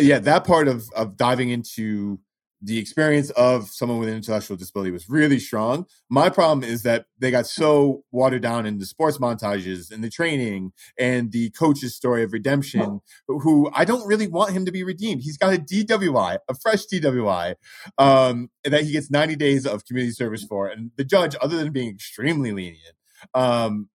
[0.00, 2.18] Yeah, that part of of diving into
[2.64, 5.84] the experience of someone with an intellectual disability was really strong.
[6.08, 10.08] My problem is that they got so watered down in the sports montages and the
[10.08, 14.82] training and the coach's story of redemption, who I don't really want him to be
[14.82, 15.22] redeemed.
[15.22, 17.56] He's got a DWI, a fresh DWI,
[17.98, 20.66] um, that he gets 90 days of community service for.
[20.66, 22.96] And the judge, other than being extremely lenient,
[23.34, 23.90] um,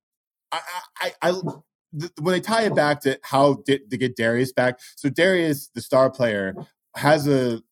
[0.52, 0.60] I,
[1.02, 1.32] I, I
[1.92, 5.82] when they tie it back to how did to get Darius back, so Darius, the
[5.82, 6.54] star player,
[6.96, 7.64] has a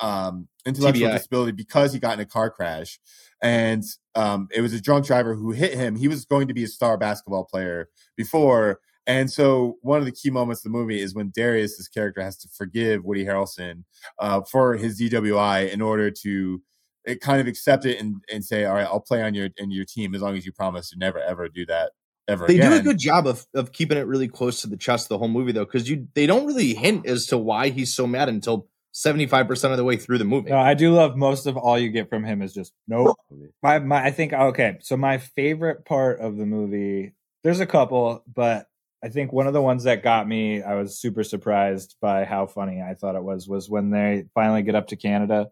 [0.00, 1.12] um, intellectual TBI.
[1.12, 2.98] disability because he got in a car crash,
[3.42, 5.96] and um, it was a drunk driver who hit him.
[5.96, 10.12] He was going to be a star basketball player before, and so one of the
[10.12, 13.84] key moments of the movie is when Darius, this character, has to forgive Woody Harrelson
[14.18, 16.62] uh, for his DWI in order to
[17.04, 19.48] it eh, kind of accept it and, and say, all right, I'll play on your
[19.56, 21.92] in your team as long as you promise to never ever do that
[22.28, 22.46] ever.
[22.46, 22.72] They again.
[22.72, 25.28] do a good job of of keeping it really close to the chest the whole
[25.28, 28.68] movie though, because you they don't really hint as to why he's so mad until
[28.98, 30.50] 75% of the way through the movie.
[30.50, 33.16] No, I do love most of all you get from him is just nope.
[33.62, 34.78] My, my, I think, okay.
[34.80, 38.66] So my favorite part of the movie, there's a couple, but
[39.02, 42.46] I think one of the ones that got me, I was super surprised by how
[42.46, 45.50] funny I thought it was, was when they finally get up to Canada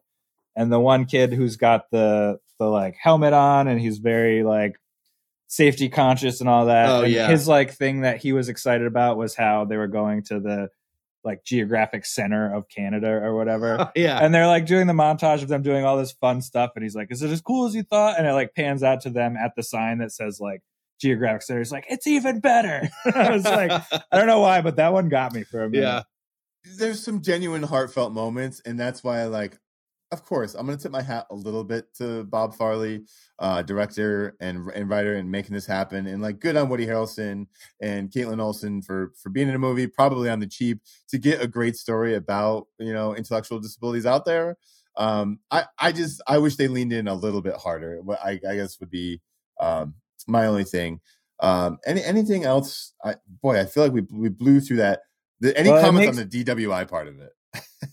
[0.57, 4.77] and the one kid who's got the, the like helmet on and he's very like
[5.47, 6.89] safety conscious and all that.
[6.89, 7.29] Oh, and yeah.
[7.29, 10.69] His like thing that he was excited about was how they were going to the,
[11.27, 13.93] like geographic center of Canada or whatever.
[13.97, 14.19] yeah.
[14.23, 16.71] And they're like doing the montage of them doing all this fun stuff.
[16.77, 18.19] And he's like, Is it as cool as you thought?
[18.19, 20.63] And it like pans out to them at the sign that says like
[21.01, 21.61] geographic center.
[21.61, 22.89] He's like, It's even better.
[23.15, 25.83] I was like, I don't know why, but that one got me for a minute.
[25.85, 26.03] yeah.
[26.79, 29.57] there's some genuine heartfelt moments and that's why i like
[30.13, 33.05] of course i'm going to tip my hat a little bit to bob farrelly
[33.41, 37.47] uh director and, and writer and making this happen and like good on woody harrelson
[37.81, 41.43] and kaitlin olson for for being in a movie probably on the cheap to get
[41.43, 44.57] a great story about you know intellectual disabilities out there.
[44.97, 48.41] Um i i just i wish they leaned in a little bit harder what i,
[48.49, 49.21] I guess would be
[49.61, 49.95] um
[50.29, 51.01] my only thing.
[51.41, 52.95] Um any anything else?
[53.05, 55.01] I boy i feel like we we blew through that.
[55.41, 57.33] The, any Well, comments makes- on the DWI part of it?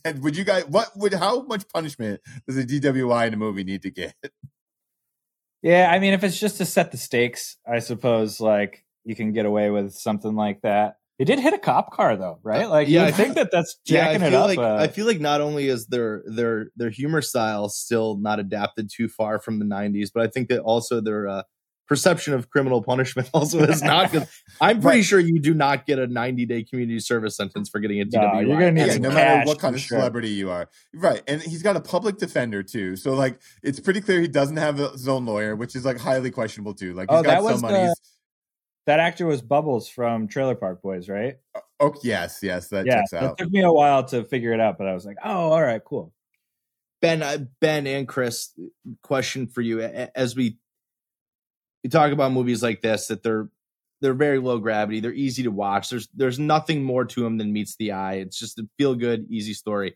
[0.05, 3.63] And would you guys what would how much punishment does a DWI in a movie
[3.63, 4.13] need to get?
[5.61, 9.31] Yeah, I mean, if it's just to set the stakes, I suppose like you can
[9.31, 10.97] get away with something like that.
[11.19, 12.67] It did hit a cop car though, right?
[12.67, 14.47] Like, yeah, you I think that that's Yeah, I jacking it feel up.
[14.47, 18.39] like uh, I feel like not only is their their their humor style still not
[18.39, 21.43] adapted too far from the '90s, but I think that also their uh,
[21.87, 24.27] perception of criminal punishment also is not good.
[24.61, 25.05] I'm pretty Right.
[25.05, 28.19] sure you do not get a 90 day community service sentence for getting a No,
[28.19, 28.47] DWI.
[28.47, 29.97] you're gonna need Yeah, some no cash matter what kind of sure.
[29.99, 31.21] celebrity you are, right?
[31.27, 34.77] And he's got a public defender too, so like it's pretty clear he doesn't have
[34.77, 36.93] his own lawyer, which is like highly questionable too.
[36.93, 37.85] Like he's Oh, got that some was money.
[37.87, 37.95] the-
[38.85, 41.35] that actor was Bubbles from Trailer Park Boys, right?
[41.79, 44.77] Oh yes, yes, that yeah, checks it took me a while to figure it out,
[44.77, 46.13] but I was like, oh, all right, cool.
[47.01, 48.49] Ben, uh, Ben, and Chris,
[49.01, 50.57] question for you: as we
[51.83, 53.49] we talk about movies like this, that they're
[54.01, 55.89] they're very low gravity, they're easy to watch.
[55.89, 58.15] There's there's nothing more to them than meets the eye.
[58.15, 59.95] It's just a feel good, easy story.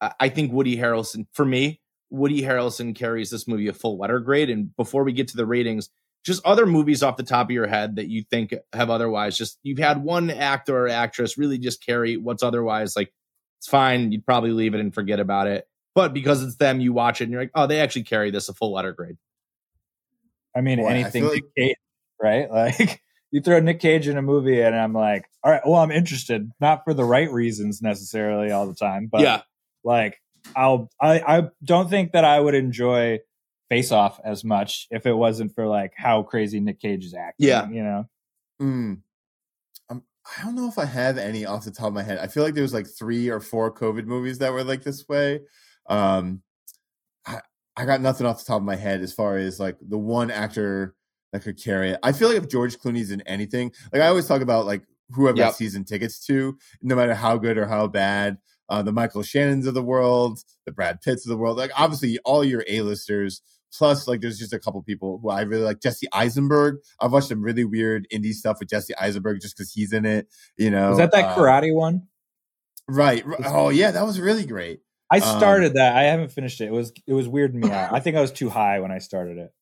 [0.00, 4.20] I, I think Woody Harrelson, for me, Woody Harrelson carries this movie a full letter
[4.20, 4.50] grade.
[4.50, 5.88] And before we get to the ratings,
[6.24, 9.58] just other movies off the top of your head that you think have otherwise just
[9.62, 13.12] you've had one actor or actress really just carry what's otherwise like
[13.58, 14.12] it's fine.
[14.12, 17.24] You'd probably leave it and forget about it but because it's them, you watch it
[17.24, 19.16] and you're like, oh, they actually carry this a full letter grade.
[20.56, 21.76] I mean, Boy, I anything feel Nick Cage,
[22.20, 22.50] right?
[22.50, 25.90] Like you throw Nick Cage in a movie, and I'm like, all right, well, I'm
[25.90, 29.42] interested, not for the right reasons necessarily all the time, but yeah,
[29.84, 30.20] like
[30.54, 33.20] I'll, I, I don't think that I would enjoy
[33.68, 37.48] Face Off as much if it wasn't for like how crazy Nick Cage is acting.
[37.48, 37.68] Yeah.
[37.70, 38.04] you know.
[38.60, 39.00] Mm.
[39.88, 40.02] Um,
[40.38, 42.18] I don't know if I have any off the top of my head.
[42.18, 45.08] I feel like there was like three or four COVID movies that were like this
[45.08, 45.40] way.
[45.88, 46.42] Um,
[47.76, 50.30] I, got nothing off the top of my head as far as like the one
[50.30, 50.94] actor
[51.32, 52.00] that could carry it.
[52.02, 55.38] I feel like if George Clooney's in anything, like I always talk about like whoever
[55.38, 55.54] Yep.
[55.54, 59.74] season tickets to, no matter how good or how bad, uh, the Michael Shannons of
[59.74, 63.42] the world, the Brad Pitts of the world, like obviously all your A-listers.
[63.74, 65.80] Plus, like, there's just a couple people who I really like.
[65.80, 66.76] Jesse Eisenberg.
[67.00, 70.28] I've watched some really weird indie stuff with Jesse Eisenberg just because he's in it.
[70.58, 72.06] You know, is that that uh, karate one?
[72.86, 73.24] Right.
[73.46, 74.80] Oh yeah, that was really great.
[75.12, 75.94] I um, started that.
[75.96, 76.66] I haven't finished it.
[76.66, 77.92] It was it was weirding me out.
[77.92, 79.52] I think I was too high when I started it.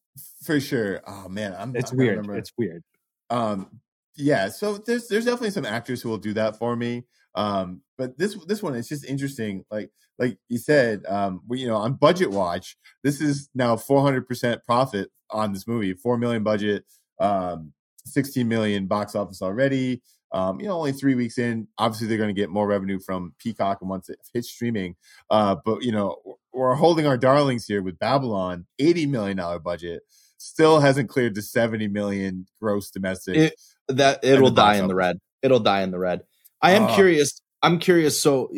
[0.44, 1.02] For sure.
[1.06, 1.74] Oh man, I'm.
[1.76, 2.26] It's I'm weird.
[2.30, 2.82] It's weird.
[3.30, 3.80] um
[4.16, 8.18] yeah so there's there's definitely some actors who will do that for me um but
[8.18, 11.94] this this one is just interesting like like you said um we, you know on
[11.94, 16.84] budget watch this is now 400% profit on this movie 4 million budget
[17.20, 17.72] um
[18.04, 22.34] 16 million box office already um you know only three weeks in obviously they're going
[22.34, 24.94] to get more revenue from peacock and once it hits streaming
[25.30, 26.16] uh but you know
[26.52, 30.02] we're holding our darlings here with babylon 80 million dollar budget
[30.38, 33.54] still hasn't cleared the 70 million gross domestic It,
[33.88, 35.18] that it'll die in the red.
[35.42, 36.22] It'll die in the red.
[36.62, 36.94] I am Ah.
[36.94, 37.42] curious.
[37.62, 38.20] I'm curious.
[38.22, 38.50] So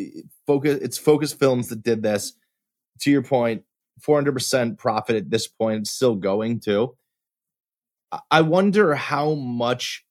[0.47, 0.79] focus.
[0.81, 2.33] It's Focus Films that did this.
[3.01, 3.63] To your point,
[4.01, 5.81] 400 percent profit at this point.
[5.81, 6.95] It's still going too.
[8.11, 10.05] I- I wonder how much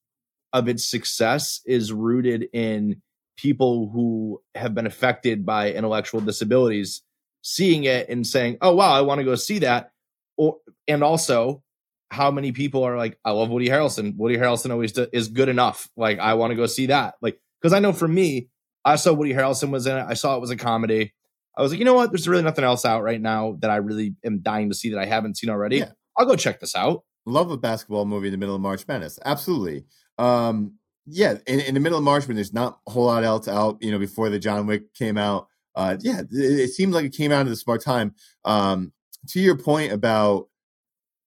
[0.53, 3.03] of its success is rooted in
[3.37, 7.03] people who have been affected by intellectual disabilities
[7.43, 9.91] seeing it and saying, "Oh wow, I want to go see that,"
[10.37, 11.62] or and also
[12.11, 14.17] how many people are like, "I love Woody Harrelson.
[14.17, 15.88] Woody Harrelson always do- is good enough.
[15.97, 18.49] Like I want to go see that." Like because I know for me,
[18.85, 20.05] I saw Woody Harrelson was in it.
[20.07, 21.15] I saw it was a comedy.
[21.57, 22.11] I was like, you know what?
[22.11, 24.99] There's really nothing else out right now that I really am dying to see that
[24.99, 25.79] I haven't seen already.
[25.79, 25.91] Yeah.
[26.17, 27.05] I'll go check this out.
[27.27, 29.19] love a basketball movie in the middle of March Madness.
[29.25, 29.85] Absolutely.
[30.18, 30.75] Um,
[31.07, 33.79] yeah, in, in the middle of March when there's not a whole lot else out,
[33.81, 35.48] you know, before the John Wick came out.
[35.75, 38.14] Uh, yeah, it, it seemed like it came out at a smart time.
[38.44, 38.92] Um,
[39.29, 40.48] to your point about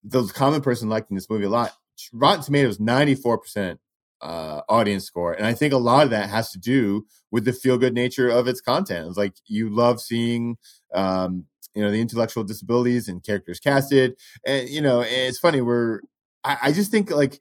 [0.04, 1.72] the common person liking this movie a lot,
[2.14, 3.78] Rotten Tomatoes 94%
[4.22, 5.34] uh, audience score.
[5.34, 8.30] And I think a lot of that has to do with the feel good nature
[8.30, 9.08] of its content.
[9.08, 10.58] It's like you love seeing,
[10.94, 14.16] um, you know, the intellectual disabilities and characters casted.
[14.46, 16.02] And, you know, it's funny, we're,
[16.44, 17.40] I, I just think like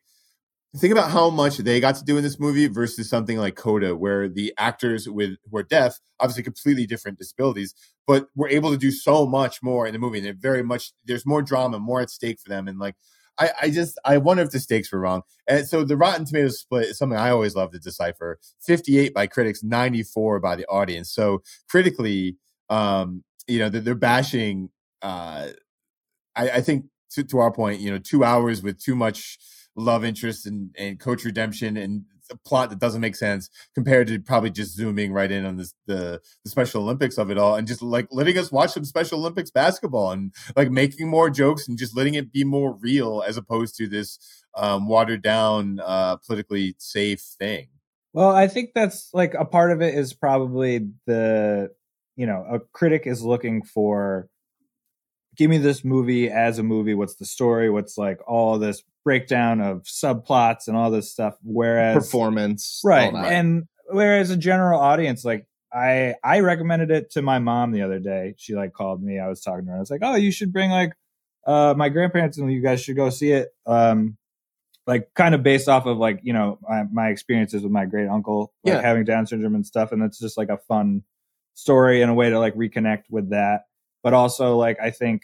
[0.77, 3.95] think about how much they got to do in this movie versus something like Coda,
[3.95, 7.75] where the actors with who are deaf, obviously completely different disabilities,
[8.07, 10.19] but were able to do so much more in the movie.
[10.19, 12.67] And they're very much there's more drama, more at stake for them.
[12.67, 12.97] And like
[13.39, 15.23] I, I just I wonder if the stakes were wrong.
[15.49, 18.39] And so the Rotten Tomatoes split is something I always love to decipher.
[18.67, 21.13] 58 by critics, 94 by the audience.
[21.13, 22.37] So critically,
[22.69, 24.71] um, you know, they're, they're bashing
[25.03, 25.49] uh
[26.37, 29.39] I, I think to, to our point, you know, two hours with too much
[29.77, 34.19] love interest and, and coach redemption and a plot that doesn't make sense compared to
[34.19, 37.67] probably just zooming right in on this the, the special olympics of it all and
[37.67, 41.79] just like letting us watch some special olympics basketball and like making more jokes and
[41.79, 44.19] just letting it be more real as opposed to this
[44.57, 47.67] um, watered down uh, politically safe thing.
[48.13, 51.71] Well i think that's like a part of it is probably the
[52.17, 54.29] you know a critic is looking for
[55.37, 56.95] give me this movie as a movie.
[56.95, 57.71] What's the story?
[57.71, 61.35] What's like all this breakdown of subplots and all this stuff?
[61.43, 67.39] Whereas performance right and whereas a general audience like i i recommended it to my
[67.39, 68.35] mom the other day.
[68.39, 69.19] She like called me.
[69.19, 69.77] I was talking to her.
[69.77, 70.93] I was like oh you should bring like
[71.47, 73.49] uh my grandparents and you guys should go see it.
[73.67, 74.17] Um
[74.87, 78.09] like kind of based off of like you know my, my experiences with my great
[78.09, 78.81] uncle like Yeah.
[78.83, 81.03] having down syndrome and stuff and it's just like a fun
[81.55, 83.63] story and a way to like reconnect with that
[84.05, 85.23] but also like i think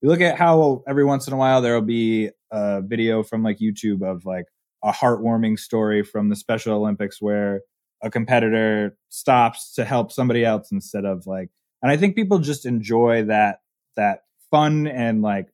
[0.00, 3.58] you look at how every once in a while there'll be a video from like
[3.58, 4.46] youtube of like
[4.82, 7.60] a heartwarming story from the special olympics where
[8.02, 11.50] a competitor stops to help somebody else instead of like
[11.82, 13.60] and i think people just enjoy that
[13.96, 15.48] that fun and like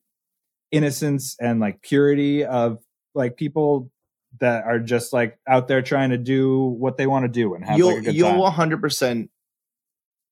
[0.71, 2.79] innocence and like purity of
[3.15, 3.91] like people
[4.39, 7.65] that are just like out there trying to do what they want to do and
[7.65, 8.39] have you'll like a good you'll time.
[8.39, 9.29] 100 percent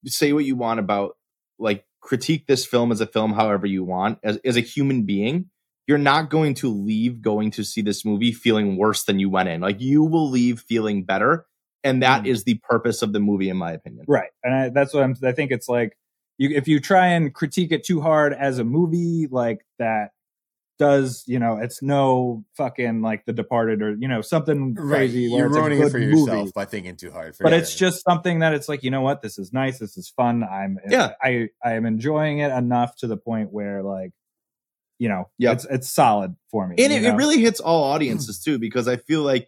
[0.06, 1.16] say what you want about
[1.58, 5.46] like critique this film as a film however you want as, as a human being
[5.86, 9.48] you're not going to leave going to see this movie feeling worse than you went
[9.48, 11.46] in like you will leave feeling better
[11.84, 12.26] and that Mm.
[12.26, 15.16] is the purpose of the movie in my opinion right and I, that's what i'm
[15.24, 15.96] i think it's like
[16.38, 20.10] you if you try and critique it too hard as a movie like that
[20.82, 25.20] does you know it's no fucking like the departed or you know something right crazy
[25.22, 26.18] you're ruining it for movie.
[26.18, 29.00] yourself by thinking too hard for but it's just something that it's like you know
[29.00, 29.22] what?
[29.22, 29.78] This is nice.
[29.78, 30.42] This is fun.
[30.42, 31.12] I'm Yeah.
[31.22, 34.10] i i am enjoying it enough to the point where like
[34.98, 35.52] you know Yep.
[35.54, 38.96] it's it's solid for me and it, it really hits all audiences too because i
[38.96, 39.46] feel like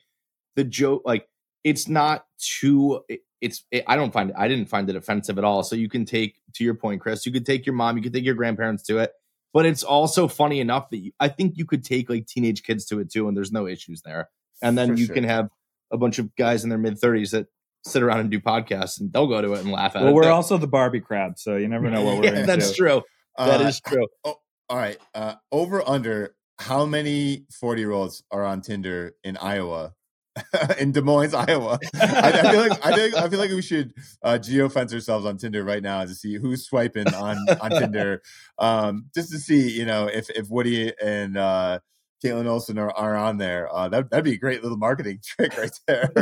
[0.57, 1.29] the joke like
[1.65, 5.37] it's not too it, it's it, i don't find it i didn't find it offensive
[5.39, 5.63] at all.
[5.65, 8.13] So you can take to your point chris you could take your mom you could
[8.13, 9.13] take your grandparents to it
[9.55, 12.85] but it's also funny enough that you, i think you could take like teenage kids
[12.85, 14.29] to it too and there's no issues there.
[14.63, 15.15] And then For you sure.
[15.15, 15.49] can have
[15.91, 17.47] a bunch of guys in their mid 30s that
[17.87, 20.15] sit around and do podcasts and they'll go to it and laugh at well it
[20.15, 22.75] Well, we're also the barbie crowd so you never know what we're yeah, into that's
[22.77, 23.03] true.
[23.39, 24.07] That Uh, is true.
[24.25, 24.39] all
[24.71, 29.93] right uh over under how many 40 year olds are on tinder in iowa
[30.79, 31.79] in Des Moines, Iowa.
[31.95, 35.37] I, I feel like I think I feel like we should uh, geofence ourselves on
[35.37, 38.23] Tinder right now to see who's swiping on on Tinder,
[38.59, 41.79] um, just to see you know if if Woody and uh,
[42.25, 43.73] Kaitlin Olson are, are on there.
[43.73, 46.13] Uh, that that'd be a great little marketing trick right there.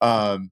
[0.00, 0.50] um,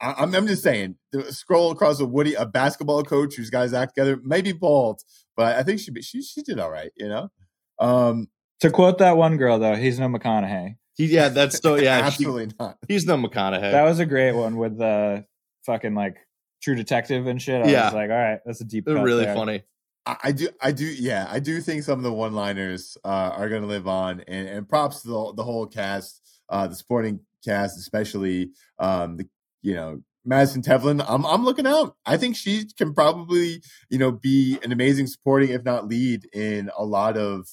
[0.00, 0.96] I, I'm I'm just saying,
[1.30, 5.02] scroll across a Woody, a basketball coach whose guys act together, maybe bald,
[5.36, 7.30] but I think she she she did all right, you know.
[7.78, 8.28] Um,
[8.60, 12.06] to quote that one girl though he's no mcconaughey He- yeah that's so yeah she-
[12.06, 12.78] absolutely not.
[12.88, 15.24] he's no mcconaughey that was a great one with the
[15.66, 16.16] fucking like
[16.62, 17.86] true detective and shit i Yeah.
[17.86, 19.34] was like all right that's a deep They're cut really there.
[19.34, 19.62] funny
[20.06, 23.50] I, I do, I do, yeah, I do think some of the one-liners uh, are
[23.50, 27.20] going to live on, and, and props to the, the whole cast, uh, the supporting
[27.44, 29.28] cast, especially um, the
[29.60, 31.04] you know Madison Tevlin.
[31.06, 31.96] I'm I'm looking out.
[32.06, 36.70] I think she can probably you know be an amazing supporting, if not lead, in
[36.78, 37.46] a lot of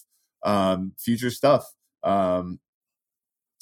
[0.44, 1.66] um, future stuff.
[2.02, 2.60] Um,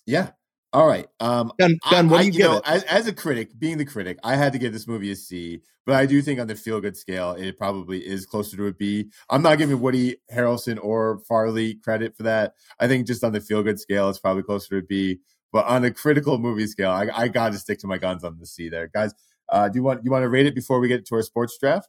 [0.05, 0.31] yeah.
[0.73, 1.07] All right.
[1.21, 3.85] Um, ben, ben what do you, give know, it As, as a critic, being the
[3.85, 6.55] critic, I had to give this movie a C, but I do think on the
[6.55, 9.09] feel good scale, it probably is closer to a B.
[9.29, 12.55] I'm not giving Woody Harrelson or Farrelly credit for that.
[12.79, 15.19] I think just on the feel good scale, it's probably closer to a B.
[15.53, 18.37] But on the critical movie scale, I, I got to stick to my guns on
[18.37, 19.13] the C there, guys.
[19.47, 21.57] Uh, do you want you want to rate it before we get to our sports
[21.57, 21.87] draft?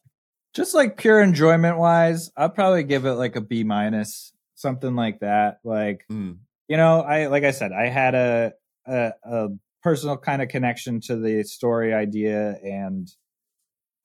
[0.56, 5.20] just like pure enjoyment wise i'll probably give it like a b minus something like
[5.20, 6.32] that like Hmm.
[6.68, 8.52] You know i like i said i had a
[8.86, 9.48] a, a
[9.82, 13.08] personal kind of connection to the story idea and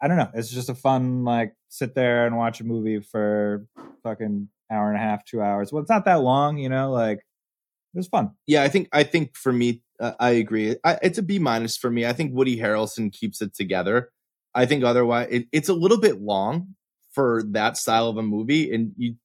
[0.01, 3.65] i don't know it's just a fun like sit there and watch a movie for
[4.03, 5.71] fucking hour and a half two hours.
[5.71, 8.31] Well it's not that long you know like it was fun.
[8.47, 10.75] Yeah i think i think for me uh, i agree.
[10.83, 12.05] I, it's a b minus for me.
[12.05, 14.11] I think woody harrelson keeps it together.
[14.55, 16.75] I think otherwise it, it's a little bit long
[17.11, 19.15] for that style of a movie and you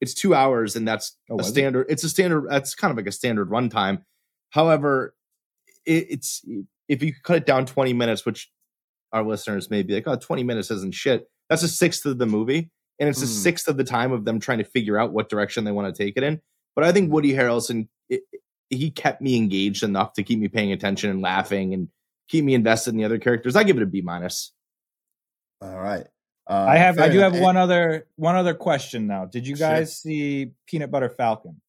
[0.00, 1.52] it's two hours and that's Oh, a was it?
[1.52, 4.02] standard it's a standard that's kind of like a standard runtime
[4.50, 5.14] However,
[5.84, 6.42] it, it's
[6.88, 8.50] if you cut it down 20 minutes, which
[9.12, 11.28] our listeners may be like, oh, 20 minutes isn't shit.
[11.50, 12.70] That's a sixth of the movie.
[12.98, 13.42] And it's a Mm.
[13.42, 16.02] sixth of the time of them trying to figure out what direction they want to
[16.04, 16.40] take it in.
[16.74, 18.22] But I think Woody Harrelson, it,
[18.70, 21.88] he kept me engaged enough to keep me paying attention and laughing and
[22.28, 23.54] keep me invested in the other characters.
[23.54, 24.52] I give it a B minus.
[25.60, 26.06] All right.
[26.48, 27.34] Uh, I have I do enough.
[27.34, 29.26] have one other one other question now.
[29.26, 29.68] Did you Sure.
[29.68, 31.60] guys see Peanut Butter Falcon?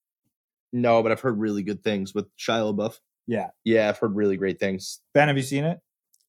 [0.71, 2.99] No, but I've heard really good things with Shia LaBeouf.
[3.27, 3.49] Yeah.
[3.63, 5.01] Yeah, I've heard really great things.
[5.13, 5.79] Ben, have you seen it?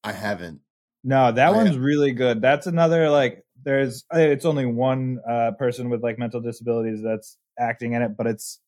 [0.03, 0.59] I haven't.
[1.03, 1.81] No, that Oh, one's yeah.
[1.81, 2.41] really good.
[2.41, 7.37] That's another like there's uh, it's only one uh person with like mental disabilities that's
[7.57, 8.59] acting in it, but it's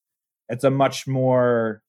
[0.49, 1.81] it's a much more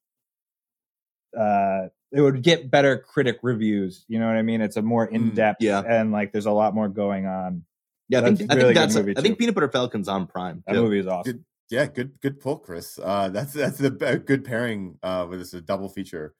[1.39, 4.61] uh it would get better critic reviews, you know what I mean?
[4.61, 5.83] It's a more Mm, in-depth yeah.
[5.87, 7.65] and like there's a lot more going on.
[8.09, 9.39] Yeah, I That's think, I really think good that's movie, I think.
[9.39, 10.63] Peanut Butter Falcon's on Prime.
[10.67, 10.83] That too.
[10.83, 11.33] movie is awesome.
[11.33, 11.45] Good.
[11.71, 12.99] Yeah, good good pull, Chris.
[13.03, 16.35] Uh, that's that's the a good pairing uh, with this a double feature.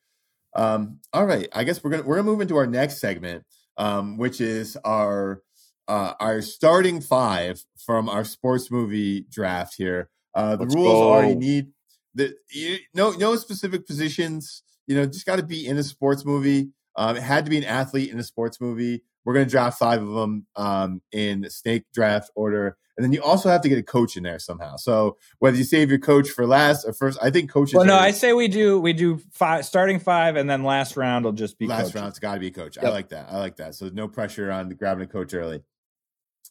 [0.55, 3.45] Um, all right, I guess we're gonna we're gonna move into our next segment,
[3.79, 5.43] um, which is our
[5.89, 10.11] uh, our starting five from our sports movie draft here.
[10.35, 11.69] Uh, the Let's rules are you need
[12.15, 14.63] the you, no no specific positions.
[14.87, 16.69] You know, just got to be in a sports movie.
[16.97, 19.03] Um, it had to be an athlete in a sports movie.
[19.25, 23.49] We're gonna draft five of them um, in snake draft order, and then you also
[23.49, 24.77] have to get a coach in there somehow.
[24.77, 27.75] So whether you save your coach for last or first, I think coaches.
[27.75, 30.97] Well, no, are- I say we do we do five starting five and then last
[30.97, 31.95] round will just be last coaches.
[31.95, 32.79] round's got to be a coach.
[32.79, 33.29] I like that.
[33.31, 33.75] I like that.
[33.75, 35.63] So no pressure on grabbing a coach early.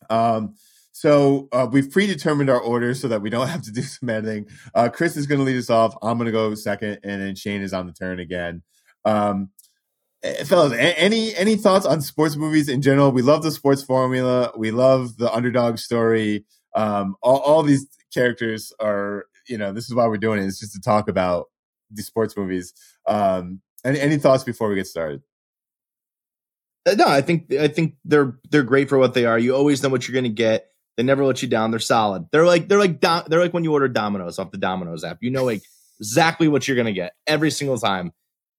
[0.09, 0.55] Um,
[0.91, 4.47] so uh, we've predetermined our order so that we don't have to do some editing.
[4.75, 5.95] Uh, Chris is going to lead us off.
[6.01, 8.61] I'm going to go second, and then Shane is on the turn again.
[9.05, 9.49] Um,
[10.45, 13.11] fellas, any any thoughts on sports movies in general?
[13.11, 14.51] We love the sports formula.
[14.57, 16.45] We love the underdog story.
[16.75, 20.45] Um, all, all these characters are, you know, this is why we're doing it.
[20.45, 21.47] It's just to talk about
[21.91, 22.73] the sports movies.
[23.05, 25.21] Um, any, any thoughts before we get started?
[26.85, 29.37] Uh, No, I think I think they're they're great for what they are.
[29.37, 30.67] You always know what you're going to get.
[30.95, 31.71] They never let you down.
[31.71, 32.27] They're solid.
[32.31, 35.17] They're like they're like Do- they're like when you order Domino's off the Domino's app.
[35.21, 35.63] You know like
[35.99, 38.13] exactly what you're going to get every single time.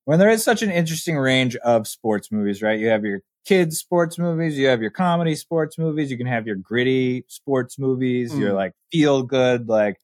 [0.05, 2.79] When there is such an interesting range of sports movies, right?
[2.79, 6.47] You have your kids sports movies, you have your comedy sports movies, you can have
[6.47, 8.55] your gritty sports movies, your Mm.
[8.55, 9.97] like feel good, like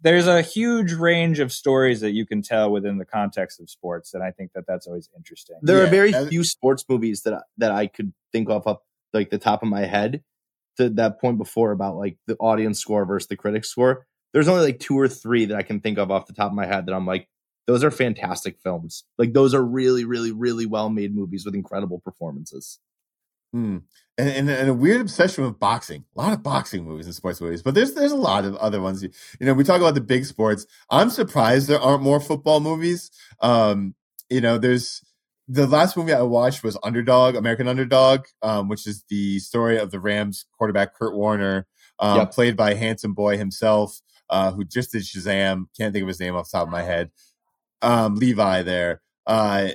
[0.00, 4.14] there's a huge range of stories that you can tell within the context of sports,
[4.14, 5.56] and I think that that's always interesting.
[5.62, 8.84] There Yeah, are very few sports movies that I- that I could think of up
[9.12, 10.22] like the top of my head.
[10.76, 14.62] To that point before about like the audience score versus the critic score, there's only
[14.62, 16.86] like two or three that I can think of off the top of my head
[16.86, 17.28] that I'm like,
[17.68, 19.04] those are fantastic films.
[19.18, 22.80] Like those are really, really, really well made movies with incredible performances.
[23.52, 23.78] Hmm.
[24.16, 26.04] And, and, and a weird obsession with boxing.
[26.16, 28.80] A lot of boxing movies and sports movies, but there's there's a lot of other
[28.80, 29.02] ones.
[29.02, 29.10] You
[29.40, 30.66] know, we talk about the big sports.
[30.90, 33.10] I'm surprised there aren't more football movies.
[33.40, 33.94] Um,
[34.30, 35.02] you know, there's
[35.46, 39.90] the last movie I watched was Underdog, American Underdog, um, which is the story of
[39.90, 41.66] the Rams quarterback Kurt Warner,
[41.98, 42.32] um, Yep.
[42.32, 44.00] played by handsome boy himself,
[44.30, 45.66] uh, who just did Shazam.
[45.76, 47.10] Can't think of his name off the top of my head.
[47.82, 49.68] Um, Levi there, uh,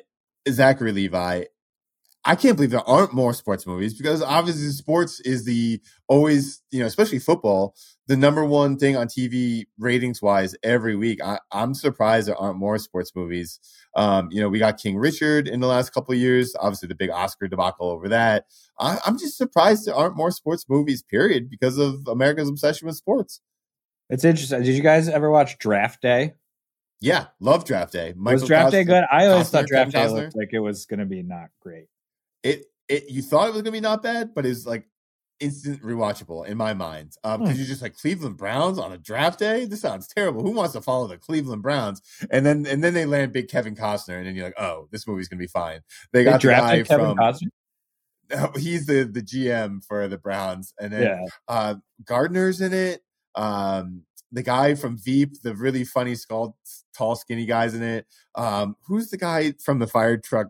[0.49, 1.45] Zachary Levi.
[2.25, 6.79] I can't believe there aren't more sports movies because obviously sports is the always, you
[6.79, 7.75] know, especially football,
[8.07, 11.21] the number one thing on TV ratings wise every week.
[11.21, 13.59] I, I'm surprised there aren't more sports movies.
[13.95, 17.09] Um, you know, we got King Richard in the last couple years, obviously the big
[17.09, 18.45] Oscar debacle over that.
[18.79, 22.95] I, I'm just surprised there aren't more sports movies, period, because of America's obsession with
[22.95, 23.41] sports.
[24.09, 24.63] It's interesting.
[24.63, 26.35] Did you guys ever watch Draft Day?
[27.01, 28.13] Yeah, love Draft Day.
[28.17, 29.03] was Draft Day good?
[29.11, 30.15] I always Costner, thought Draft Day Costner?
[30.15, 31.87] looked like it was going to be not great.
[32.43, 34.85] it it you thought it was gonna be not bad, but it's like
[35.39, 37.13] instant rewatchable in my mind.
[37.23, 37.59] Um, because Hmm.
[37.59, 39.65] you're just like Cleveland Browns on a draft day.
[39.65, 40.43] This sounds terrible.
[40.43, 42.01] Who wants to follow the Cleveland Browns?
[42.29, 45.07] And then and then they land big Kevin Costner, and then you're like, oh, this
[45.07, 45.81] movie's gonna be fine.
[46.11, 47.49] They They got the guy drafted Kevin from Costner.
[48.57, 53.01] he's the the GM for the Browns, and then Yeah, uh Garner's in it.
[53.35, 56.57] Um the guy from Veep, the really funny skull
[56.95, 58.05] tall skinny guys in it.
[58.35, 60.47] Um who's the guy from the fire truck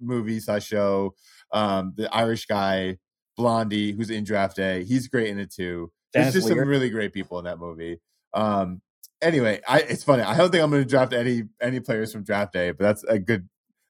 [0.00, 1.14] movies I show?
[1.52, 2.98] Um the Irish guy,
[3.36, 4.84] Blondie, who's in draft day.
[4.84, 5.92] He's great in it too.
[6.12, 8.00] There's just some really great people in that movie.
[8.32, 8.80] Um
[9.22, 10.22] anyway, I it's funny.
[10.22, 13.18] I don't think I'm gonna draft any any players from draft day, but that's a
[13.18, 13.48] good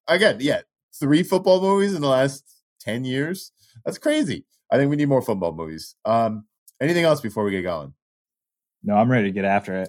[0.09, 0.63] again, yeah.
[0.99, 2.45] Three football movies in the last
[2.81, 3.53] 10 years.
[3.85, 4.45] That's crazy.
[4.71, 5.97] I think we need more football movies.
[6.05, 6.45] Um,
[6.81, 7.95] anything else before we get going?
[8.85, 9.89] No, I'm ready to get after it.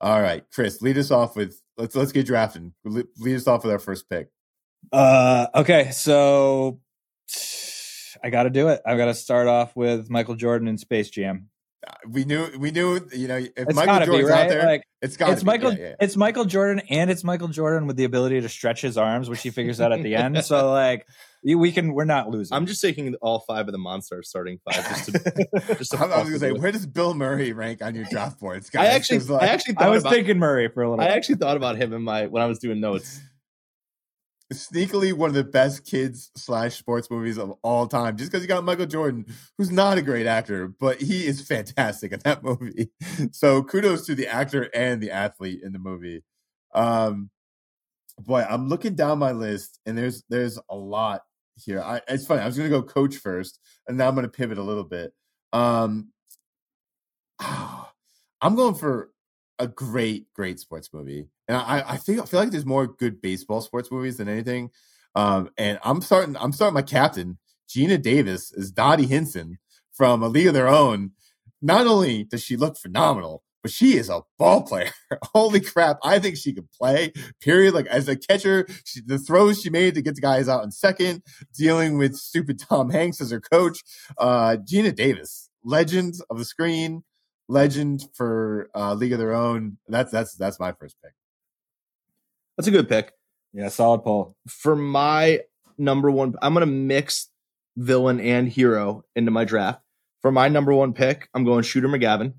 [0.00, 2.72] All right, Chris, lead us off with let's let's get drafting.
[2.84, 4.28] Lead us off with our first pick.
[4.92, 6.80] Uh, okay, so
[8.22, 8.80] I got to do it.
[8.86, 11.48] I've got to start off with Michael Jordan in Space Jam.
[12.10, 14.44] we knew we knew you know if It's Michael gotta be right.
[14.44, 15.74] out there, Like it's got it's Michael.
[16.00, 19.42] It's Michael Jordan, and it's Michael Jordan with the ability to stretch his arms, which
[19.42, 20.44] he figures out at the end.
[20.44, 21.14] So like, you-
[21.44, 21.92] we can.
[21.94, 22.56] We're not losing.
[22.56, 25.12] I'm just taking all five of the monster starting five just to
[25.78, 26.54] just to I, I was gonna say, you.
[26.56, 28.88] where does Bill Murray rank on your draft boards, guys?
[28.88, 31.02] I actually 'Cause, like, I actually thought I was about thinking Murray for a little.
[31.04, 31.16] I while.
[31.16, 33.20] actually thought about him in my when I was doing notes.
[34.52, 38.48] sneakily one of the best kids slash sports movies of all time just because you
[38.48, 39.26] got michael jordan
[39.58, 42.88] who's not a great actor but he is fantastic in that movie
[43.32, 46.22] so kudos to the actor and the athlete in the movie
[46.76, 47.28] um
[48.22, 51.22] boy i'm looking down my list and there's there's a lot
[51.56, 54.58] here I, it's funny i was gonna go coach first and now i'm gonna pivot
[54.58, 55.12] a little bit
[55.52, 56.08] um
[57.40, 59.10] i'm going for
[59.58, 61.28] a great, great sports movie.
[61.48, 64.70] And I, I think I feel like there's more good baseball sports movies than anything.
[65.14, 67.38] Um, and I'm starting I'm starting my captain,
[67.68, 69.58] Geena Davis, is Dottie Hinson
[69.92, 71.12] from A League of Their Own.
[71.62, 74.90] Not only does she look phenomenal, but she is a ball player.
[75.34, 75.98] Holy crap.
[76.04, 77.74] I think she could play, period.
[77.74, 80.70] Like as a catcher, she, the throws she made to get the guys out in
[80.70, 83.82] second, dealing with stupid Tom Hanks as her coach.
[84.18, 87.02] Uh, Geena Davis, legend of the screen
[87.48, 89.78] legend for uh, League of Their Own.
[89.88, 91.12] That's that's that's my first pick.
[92.56, 93.14] That's a good pick.
[93.52, 94.36] yeah, solid Paul.
[94.46, 95.40] For my
[95.76, 97.30] number one, I'm gonna mix
[97.76, 99.80] villain and hero into my draft.
[100.22, 102.34] For my number one pick, I'm going Shooter McGavin.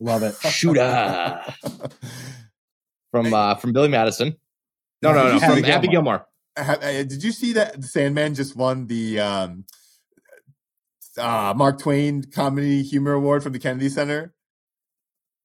[0.00, 0.34] Love it.
[0.36, 1.42] Shooter
[3.10, 4.36] from uh, from Billy Madison.
[5.02, 5.72] No, no, no, Happy from Gilmore.
[5.72, 6.26] Happy Gilmore.
[6.58, 9.64] Ha- uh, Did you see that Sandman just won the um,
[11.18, 14.32] uh, Mark Twain Comedy Humor Award from the Kennedy Center?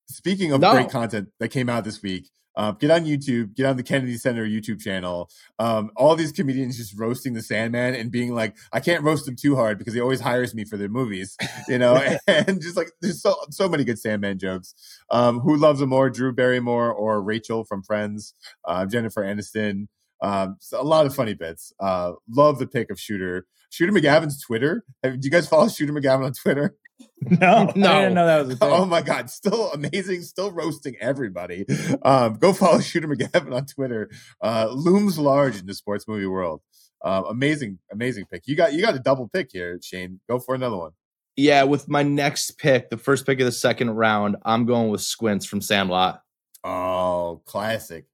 [0.07, 0.71] Speaking of No.
[0.73, 4.17] great content that came out this week, uh, get on YouTube, get on the Kennedy
[4.17, 5.29] Center YouTube channel.
[5.59, 9.35] Um, all these comedians just roasting the Sandman and being like, I can't roast him
[9.35, 11.37] too hard because he always hires me for their movies,
[11.67, 11.95] you know,
[12.27, 14.75] and just like there's so so many good Sandman jokes.
[15.09, 18.33] Um, who loves him more, Drew Barrymore or Rachel from Friends,
[18.65, 19.87] uh, Jennifer Aniston.
[20.21, 21.73] Um, so a lot of funny bits.
[21.79, 23.47] Uh, love the pick of Shooter.
[23.71, 24.83] Shooter McGavin's Twitter.
[25.01, 26.75] Do you guys follow Shooter McGavin on Twitter?
[27.21, 27.91] No, No.
[27.91, 28.69] I didn't know that was a thing.
[28.71, 31.65] Oh my God, still amazing, still roasting everybody.
[32.03, 34.09] Um, go follow Shooter McGavin on Twitter.
[34.41, 36.61] Uh, looms large in the sports movie world.
[37.03, 38.43] Um, amazing, amazing pick.
[38.47, 40.19] You got you got a double pick here, Shane.
[40.29, 40.91] Go for another one.
[41.35, 45.01] Yeah, with my next pick, the first pick of the second round, I'm going with
[45.01, 46.21] Squints from Sandlot.
[46.63, 48.05] Oh, classic.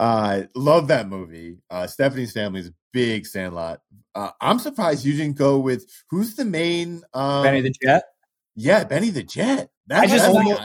[0.00, 1.58] Uh, love that movie.
[1.70, 3.80] Uh, Stephanie's family is a big Sandlot.
[4.14, 7.02] Uh, I'm surprised you didn't go with who's the main.
[7.14, 8.04] Um, Benny the Jet.
[8.56, 9.70] yeah, Benny the Jet.
[9.86, 10.62] That's, I just that's almost-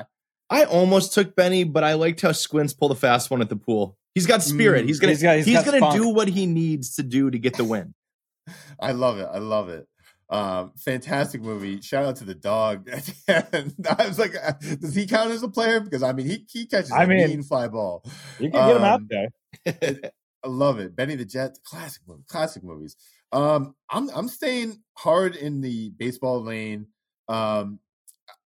[0.50, 3.56] I almost took Benny, but I liked how Squints pulled a fast one at the
[3.56, 3.98] pool.
[4.14, 4.86] He's got spirit.
[4.86, 5.96] Mm, he's gonna he's got- he's, he's got gonna spunk.
[6.02, 7.94] do what he needs to do to get the win.
[8.80, 9.28] I love it.
[9.32, 9.88] I love it.
[10.30, 11.80] Um, fantastic movie.
[11.82, 12.90] Shout out to the dog.
[13.30, 15.80] I was like, uh, does he count as a player?
[15.80, 18.04] Because I mean, he he catches I a mean- mean fly ball.
[18.40, 20.12] You can get him out Um, there.
[20.46, 20.96] I love it.
[20.96, 22.96] Benny the Jet, classic movie, classic movies.
[23.34, 26.88] Um, I'm I'm staying hard in the baseball lane.
[27.28, 27.80] Um,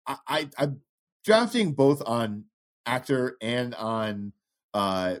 [0.06, 0.80] I, I I'm
[1.24, 2.44] drafting both on
[2.86, 4.32] actor and on
[4.72, 5.16] uh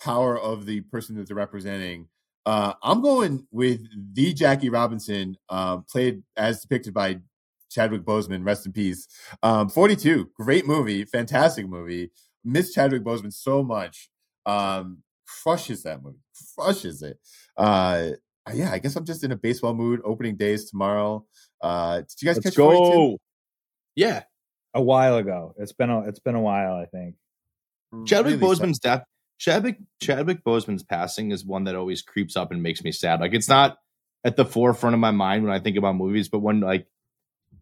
[0.00, 2.08] power of the person that they're representing.
[2.44, 3.80] Uh, I'm going with
[4.14, 7.18] the Jackie Robinson, uh, played as depicted by
[7.70, 8.44] Chadwick Boseman.
[8.44, 9.08] Rest in peace.
[9.42, 12.10] Um, 42, great movie, fantastic movie.
[12.44, 14.10] Miss Chadwick Boseman so much.
[14.44, 15.02] Um,
[15.42, 16.18] crushes that movie,
[16.56, 17.18] crushes it.
[17.56, 18.10] Uh,
[18.54, 20.00] yeah, I guess I'm just in a baseball mood.
[20.04, 21.24] Opening days tomorrow.
[21.60, 22.80] Uh, did you guys Let's catch 42?
[22.80, 23.18] go.
[23.94, 24.24] Yeah,
[24.74, 25.54] A while ago.
[25.58, 26.74] It's been a it's been a while.
[26.74, 27.16] I think.
[28.06, 28.64] Chadwick Really sad.
[28.64, 29.04] Boseman's death.
[29.38, 33.20] Chadwick Chadwick Boseman's passing is one that always creeps up and makes me sad.
[33.20, 33.78] Like it's not
[34.24, 36.86] at the forefront of my mind when I think about movies, but when like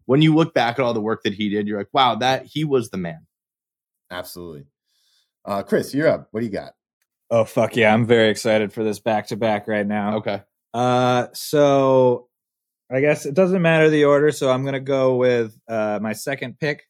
[0.05, 2.45] when you look back at all the work that he did, you're like, wow, that
[2.45, 3.25] he was the man.
[4.11, 4.65] Absolutely.
[5.43, 6.27] Uh, Chris, you're up.
[6.31, 6.73] What do you got?
[7.31, 7.93] Oh fuck yeah!
[7.93, 10.17] I'm very excited for this back to back right now.
[10.17, 10.41] Okay.
[10.75, 12.27] Uh, so
[12.91, 14.31] I guess it doesn't matter the order.
[14.31, 16.83] So I'm gonna go with uh my second pick,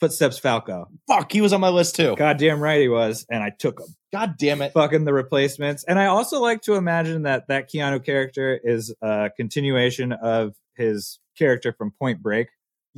[0.00, 0.88] Footsteps Falco.
[1.06, 2.08] Fuck, he was on my list too.
[2.08, 3.86] God, Goddamn right he was, and I took him.
[4.12, 4.72] God damn it.
[4.72, 9.30] Fucking the replacements, and I also like to imagine that that Keanu character is a
[9.36, 12.48] continuation of his character from Point Break.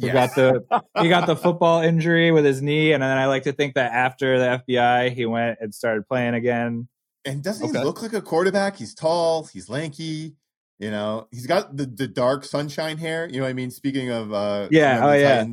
[0.01, 0.65] He got the
[1.03, 3.93] he got the football injury with his knee, and then I like to think that
[3.93, 6.89] after the FBI, he went and started playing again.
[7.25, 7.79] And doesn't Okay.
[7.79, 8.77] he look like a quarterback?
[8.77, 10.37] He's tall, he's lanky,
[10.79, 13.27] you know, he's got the, the dark sunshine hair.
[13.29, 13.71] You know what I mean?
[13.71, 15.45] Speaking of uh Yeah, you know, oh, the yeah.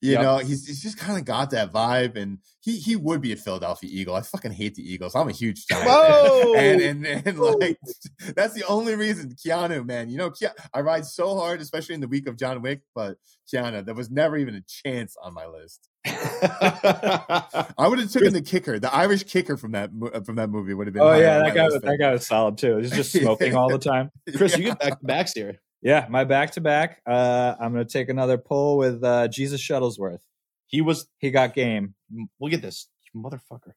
[0.00, 0.20] You Yep.
[0.20, 3.36] know, he's, he's just kind of got that vibe, and he he would be a
[3.36, 4.14] Philadelphia Eagle.
[4.14, 5.14] I fucking hate the Eagles.
[5.14, 6.52] I'm a huge Giant Whoa!
[6.52, 7.78] fan, and and, and like
[8.36, 9.34] that's the only reason.
[9.34, 10.30] Keanu, man, you know,
[10.74, 13.16] I ride so hard, especially in the week of John Wick, but
[13.52, 15.88] Keanu, there was never even a chance on my list.
[16.06, 19.90] I would have taken the kicker, the Irish kicker from that
[20.26, 21.02] from that movie would have been.
[21.02, 22.76] Oh yeah, that guy was that guy was solid too.
[22.78, 24.10] He's just smoking all the time.
[24.36, 25.60] Chris, you get back to backs here.
[25.80, 27.00] Yeah, my back to back.
[27.06, 30.20] Uh, I'm gonna take another pull with uh, Jesus Shuttlesworth.
[30.66, 31.06] He was.
[31.18, 31.94] He got game.
[32.38, 33.72] We'll get this motherfucker.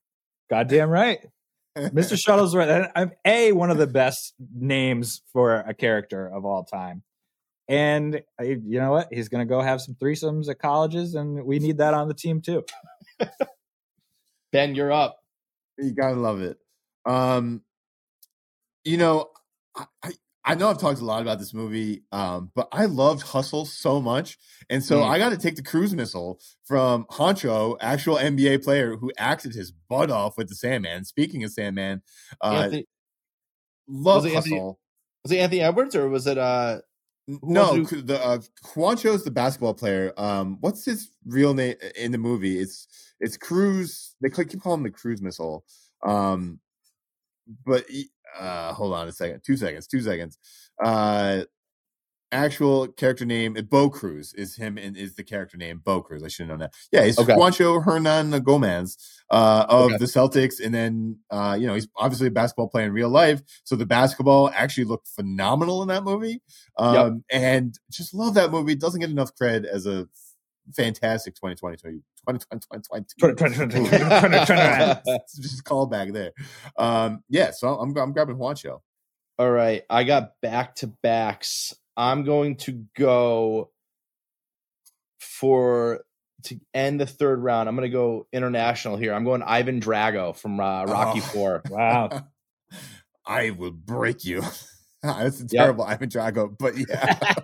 [0.49, 1.19] Goddamn right,
[1.77, 2.17] Mr.
[2.27, 2.91] Shuttlesworth.
[2.93, 7.03] I'm a one of the best names for a character of all time.
[7.69, 9.07] And uh, you know what?
[9.11, 12.41] He's gonna go have some threesomes at colleges, and we need that on the team
[12.41, 12.63] too.
[14.51, 15.17] Ben, you're up.
[15.77, 16.57] You gotta love it.
[17.05, 17.61] Um,
[18.83, 19.29] you know,
[19.75, 20.11] I, I
[20.45, 23.99] I know I've talked a lot about this movie, um, but I loved Hustle so
[24.01, 24.37] much,
[24.69, 25.09] and so Mm.
[25.09, 29.71] I got to take the cruise missile from Juancho, actual NBA player who acted his
[29.89, 31.03] butt off with the Sandman.
[31.03, 32.01] Speaking of Sandman,
[32.41, 32.85] uh, Anthony,
[33.89, 34.79] love was it Anthony- Hustle.
[35.25, 36.79] was it Anthony Edwards or was it uh
[37.27, 38.39] No, the uh,
[38.73, 40.13] Juancho's the basketball player.
[40.17, 42.57] Um, what's his real name in the movie?
[42.57, 42.87] It's
[43.19, 44.15] it's Cruz.
[44.21, 45.65] They keep calling him the Cruise Missile.
[46.05, 46.59] Um,
[47.65, 47.85] but
[48.39, 50.37] uh, hold on a second, two seconds, two seconds.
[50.81, 51.43] Uh,
[52.31, 56.23] actual character name Bo Cruz is him and is the character name Bo Cruz.
[56.23, 56.73] I should have known that.
[56.91, 57.33] Yeah, he's Okay.
[57.33, 58.97] Juancho Hernan Gomez
[59.29, 59.97] uh, of Okay.
[59.97, 63.41] the Celtics, and then uh, you know he's obviously a basketball player in real life.
[63.63, 66.41] So the basketball actually looked phenomenal in that movie,
[66.77, 68.73] um, and just love that movie.
[68.73, 70.07] It doesn't get enough cred as a
[70.75, 72.01] fantastic 2020
[75.41, 76.31] just call back there.
[76.77, 78.79] Um, yeah, so I'm I'm grabbing Juancho.
[79.39, 81.73] All right, I got back to backs.
[81.97, 83.71] I'm going to go
[85.19, 86.03] for
[86.43, 87.67] to end the third round.
[87.67, 89.13] I'm going to go international here.
[89.13, 91.23] I'm going Ivan Drago from uh, Rocky Oh.
[91.23, 91.61] Four.
[91.69, 92.27] Wow.
[93.25, 94.41] I will break you.
[95.03, 95.49] That's a Yep.
[95.51, 97.33] terrible Ivan Drago, but yeah.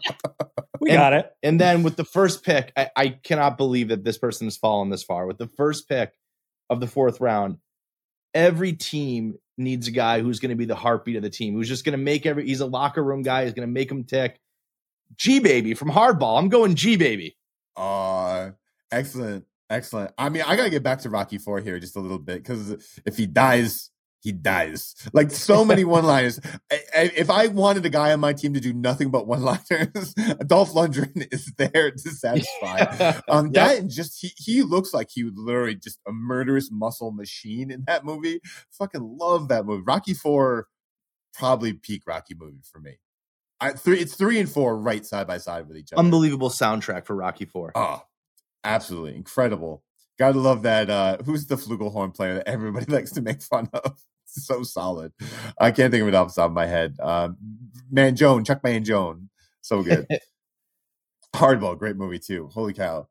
[0.79, 1.31] We And- got it.
[1.41, 4.89] And then with the first pick, I, I cannot believe that this person has fallen
[4.89, 5.25] this far.
[5.25, 6.11] With the first pick
[6.69, 7.57] of the fourth round,
[8.33, 11.69] every team needs a guy who's going to be the heartbeat of the team, who's
[11.69, 12.45] just going to make every.
[12.45, 13.45] He's a locker room guy.
[13.45, 14.37] He's going to make them tick.
[15.17, 16.39] G baby from Hardball.
[16.39, 17.37] I'm going G baby.
[17.75, 18.51] Uh
[18.91, 20.11] excellent, excellent.
[20.17, 23.01] I mean, I gotta get back to Rocky Four here just a little bit because
[23.05, 23.89] if he dies,
[24.21, 24.95] he dies.
[25.11, 26.39] Like so many one-liners.
[26.71, 30.13] I, I, if I wanted a guy on my team to do nothing but one-liners,
[30.47, 32.79] Dolph Lundgren is there to satisfy.
[33.27, 33.53] Um, Yep.
[33.55, 37.69] that and just he, he looks like he would literally just a murderous muscle machine
[37.69, 38.39] in that movie.
[38.71, 39.83] Fucking love that movie.
[39.85, 40.67] Rocky Four,
[41.33, 42.99] probably peak Rocky movie for me.
[43.63, 46.01] I three it's three and four right side by side with each other.
[46.01, 47.71] Unbelievable soundtrack for Rocky Four.
[47.75, 48.01] Oh,
[48.65, 49.83] absolutely incredible.
[50.19, 50.89] Gotta love that.
[50.89, 53.97] Uh, who's the flugelhorn player that everybody likes to make fun of?
[54.25, 55.13] So solid.
[55.59, 56.97] I can't think of it off the top of my head.
[56.99, 57.37] Um,
[57.93, 59.27] Mangione, Chuck Mangione,
[59.61, 60.07] so good.
[61.35, 62.49] Hardball, great movie too.
[62.51, 63.07] Holy cow.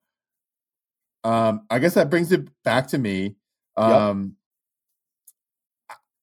[1.24, 3.36] Um, I guess that brings it back to me.
[3.76, 4.36] Um,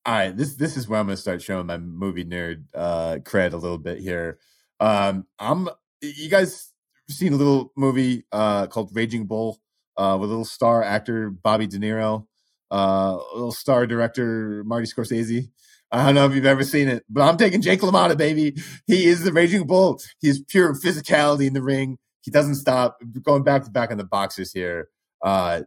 [0.06, 3.54] all right, this this is where I'm gonna start showing my movie nerd uh cred
[3.54, 4.40] a little bit here.
[4.80, 5.70] Um, I'm
[6.02, 6.72] you guys
[7.10, 9.60] seen a little movie uh called Raging Bull
[9.98, 12.26] uh with a little star actor Bobby De Niro,
[12.72, 15.50] uh little star director Marty Scorsese.
[15.92, 18.56] I don't know if you've ever seen it, but I'm taking Jake LaMotta, baby.
[18.86, 20.00] He is the Raging Bull.
[20.20, 21.98] He is pure physicality in the ring.
[22.22, 23.00] He doesn't stop.
[23.24, 24.90] Going back to back on the boxers here.
[25.24, 25.64] Uh,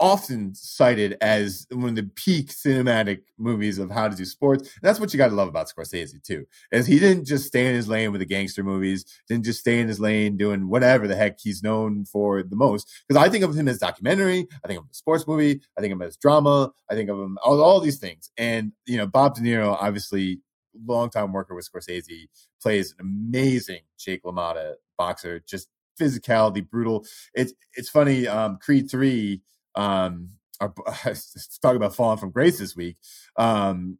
[0.00, 4.62] often cited as one of the peak cinematic movies of how to do sports.
[4.62, 7.66] And that's what you got to love about Scorsese too, is he didn't just stay
[7.66, 11.06] in his lane with the gangster movies, didn't just stay in his lane doing whatever
[11.06, 12.88] the heck he's known for the most.
[13.06, 15.80] Because I think of him as documentary, I think of him as sports movie, I
[15.80, 18.30] think of him as drama, I think of him all, all these things.
[18.38, 20.40] And you know, Bob De Niro, obviously
[20.86, 22.28] longtime worker with Scorsese,
[22.62, 25.68] plays an amazing Jake LaMotta boxer, just
[26.00, 27.04] physicality, brutal.
[27.34, 28.26] It's it's funny.
[28.26, 29.42] Um, Creed three.
[29.74, 30.72] Um, our,
[31.62, 32.96] talk about falling from grace this week.
[33.36, 33.98] Um,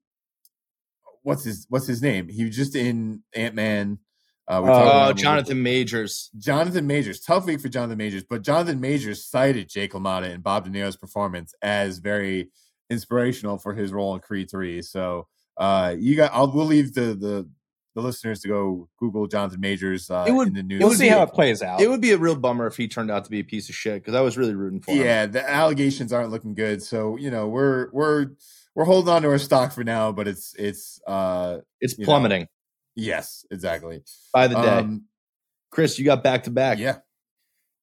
[1.22, 2.28] what's his what's his name?
[2.28, 3.98] He was just in Ant Man.
[4.48, 6.30] Uh, we talked about Oh, Jonathan Majors.
[6.38, 10.64] Jonathan Majors, tough week for Jonathan Majors, but Jonathan Majors cited Jake LaMotta and Bob
[10.64, 12.50] De Niro's performance as very
[12.90, 14.82] inspirational for his role in Creed Three.
[14.82, 17.48] So uh, you got, I'll we'll leave the the
[17.94, 20.80] the listeners to go Google Jonathan Majors uh, It would- in the news.
[20.80, 21.80] We'll see how it plays out.
[21.80, 23.74] It would be a real bummer if he turned out to be a piece of
[23.74, 25.04] shit because I was really rooting for him.
[25.04, 26.82] Yeah, the allegations aren't looking good.
[26.82, 28.26] So you know we're we're
[28.74, 32.06] we're holding on to our stock for now, but it's it's uh It's You know,
[32.06, 32.46] plummeting
[32.94, 34.68] yes exactly by the day.
[34.68, 35.04] Um,
[35.70, 36.78] Chris, you got back to back.
[36.78, 36.98] yeah,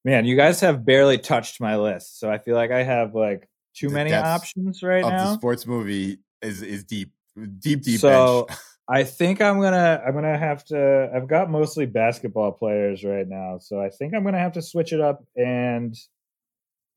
[0.05, 3.49] Man, you guys have barely touched my list, so I feel like I have like
[3.75, 7.11] too The many options right of the sports movie is is deep,
[7.59, 8.59] deep, deep So bench.
[8.89, 11.11] I think I'm gonna I'm gonna have to.
[11.13, 14.93] I've got mostly basketball players right now, so I think I'm gonna have to switch
[14.93, 15.93] it up, and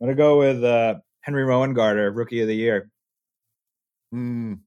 [0.00, 2.90] I'm gonna go with uh, Henry Rowengartner, Rookie of the Year.
[4.14, 4.60] Mm,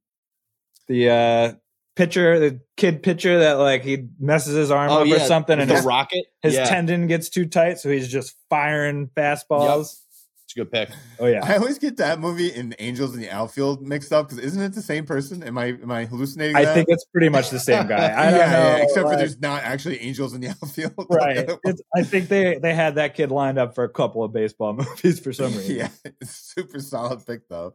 [0.88, 1.54] The uh,
[1.96, 5.60] pitcher, the kid pitcher that like he messes his arm Oh, up yeah, or something,
[5.60, 6.26] and the his, rocket.
[6.42, 10.02] his yeah, tendon gets too tight, so he's just firing fastballs.
[10.46, 10.90] It's a good pick.
[11.20, 14.44] Oh yeah, I always get that movie and Angels in the Outfield mixed up because
[14.44, 15.42] isn't it the same person?
[15.42, 16.56] Am I am I hallucinating?
[16.56, 16.74] I that?
[16.74, 17.96] think it's pretty much the same guy.
[17.98, 20.94] I yeah, don't know, yeah, except for there's not actually Angels in the Outfield.
[21.10, 21.50] right.
[21.64, 24.74] It's, I think they they had that kid lined up for a couple of baseball
[24.74, 25.76] movies for some reason.
[25.78, 25.90] yeah,
[26.24, 27.74] super solid pick though.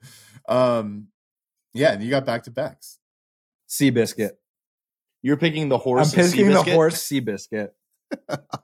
[0.48, 1.08] Um,
[1.72, 2.98] yeah, and you got back to backs.
[3.68, 4.32] Seabiscuit.
[5.22, 6.12] You're picking the horse.
[6.12, 6.72] I'm picking the Seabiscuit?
[6.72, 7.70] horse Seabiscuit.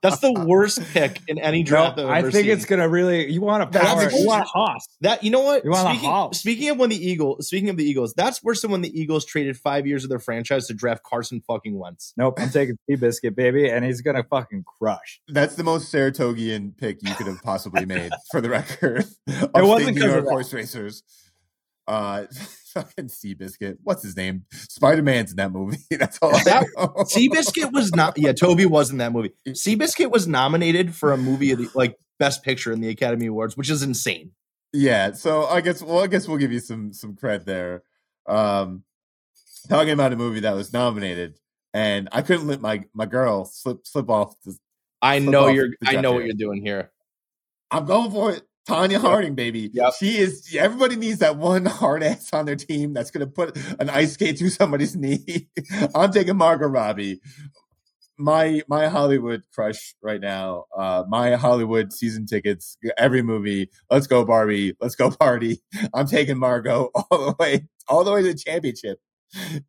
[0.03, 1.97] That's the worst pick in any draft.
[1.97, 2.53] No, I've I ever think seen.
[2.53, 3.31] it's gonna really.
[3.31, 4.03] You want a That's power?
[4.09, 4.87] a- You want a hoss?
[5.01, 5.65] That you know what?
[5.65, 6.39] You want a speaking, house.
[6.41, 9.25] speaking of when the Eagles, speaking of the Eagles, that's worse than when the Eagles
[9.25, 12.13] traded five years of their franchise to draft Carson fucking Wentz.
[12.17, 12.35] Nope.
[12.41, 15.21] I'm taking Seabiscuit, baby, and he's gonna fucking crush.
[15.29, 19.05] That's the most Saratogian pick you could have possibly made, for the record.
[19.27, 20.31] It wasn't New 'cause of York that.
[20.31, 21.03] horse racers.
[21.87, 22.25] Uh,
[22.75, 23.79] fucking Seabiscuit.
[23.83, 24.45] What's his name?
[24.53, 25.79] Spider Man's in that movie.
[25.91, 26.33] That's all.
[26.45, 26.67] That-.
[26.77, 28.19] Seabiscuit was not.
[28.19, 29.33] Yeah, Tobey was in that movie.
[29.49, 33.57] Seabiscuit was nominated for a movie of the like Best Picture in the Academy Awards,
[33.57, 34.33] which is insane.
[34.73, 37.83] Yeah, so I guess well, I guess we'll give you some some credit there.
[38.27, 38.83] Um,
[39.69, 41.39] talking about a movie that was nominated,
[41.73, 44.35] and I couldn't let my my girl slip slip off.
[44.43, 44.59] The,
[45.01, 45.71] I know off you're.
[45.87, 46.91] I know what you're doing here.
[47.71, 48.43] I'm going for it.
[48.69, 49.71] Tonya Harding, baby.
[49.73, 49.93] Yep.
[49.99, 50.55] She is.
[50.57, 54.15] Everybody needs that one hard ass on their team that's going to put an ice
[54.15, 55.49] skate through somebody's knee.
[55.95, 57.21] I'm taking Margot Robbie.
[58.17, 60.65] My my Hollywood crush right now.
[60.77, 62.79] Uh, my Hollywood season tickets.
[62.97, 63.71] Every movie.
[63.91, 64.77] Let's go Barbie.
[64.81, 65.61] Let's go party.
[65.93, 68.99] I'm taking Margot all the way, all the way to the championship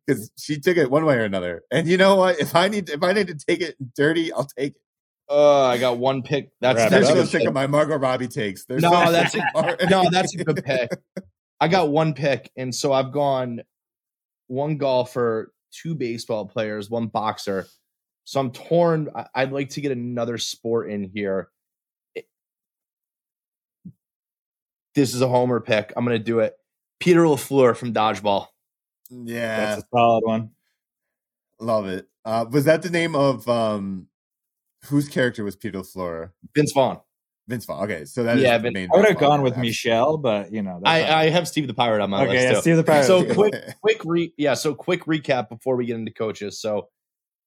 [0.06, 1.62] because she took it one way or another.
[1.70, 2.38] And you know what?
[2.40, 4.80] If I need if I need to take it dirty, I'll take it.
[5.28, 6.50] Uh, I got one pick.
[6.60, 7.48] That's Wrap that's a so good sick pick.
[7.48, 8.64] of my Margot Robbie takes.
[8.64, 10.90] They're No, that's a- No, that's a good pick.
[11.60, 13.62] I got one pick, and so I've gone
[14.46, 17.66] one golfer, two baseball players, one boxer.
[18.24, 19.08] So I'm torn.
[19.16, 21.48] I- I'd like to get another sport in here.
[24.94, 25.92] This is a homer pick.
[25.96, 26.54] I'm going to do it.
[27.00, 28.46] Peter Lafleur from Dodgeball.
[29.10, 30.50] Yeah, That's a solid one.
[31.60, 32.06] love it.
[32.24, 34.08] Uh, was that the name of um,
[34.88, 36.32] whose character was Peter Flora?
[36.54, 37.00] Vince Vaughn.
[37.48, 37.84] Vince Vaughn.
[37.84, 39.56] Okay, so that is Yeah, the Vin- main I would have gone with.
[39.56, 40.80] Michelle, but you know.
[40.84, 42.54] I, I have Steve the Pirate on my okay, list.
[42.54, 42.60] yeah.
[42.60, 43.04] Steve the Pirate.
[43.04, 44.54] So quick, quick re yeah.
[44.54, 46.60] So quick recap before we get into coaches.
[46.60, 46.88] So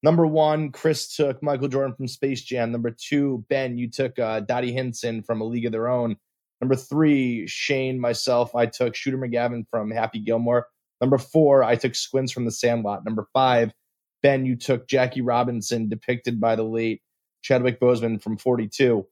[0.02, 2.72] number one, Chris took Michael Jordan from Space Jam.
[2.72, 6.16] Number two, Ben, you took uh, Dottie Hinson from A League of Their Own.
[6.62, 10.68] Number three, Shane, myself, I took Shooter McGavin from Happy Gilmore.
[11.02, 13.06] Number four, I took Squints from The Sandlot.
[13.06, 13.72] Number five,
[14.22, 17.02] Ben, you took Jackie Robinson, depicted by the late
[17.42, 19.06] Chadwick Boseman from 42.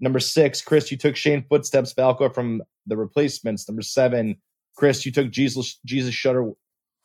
[0.00, 3.68] Number six, Chris, you took Shane Footsteps Falco from The Replacements.
[3.68, 4.36] Number seven,
[4.76, 6.50] Chris, you took Jesus Jesus Shutter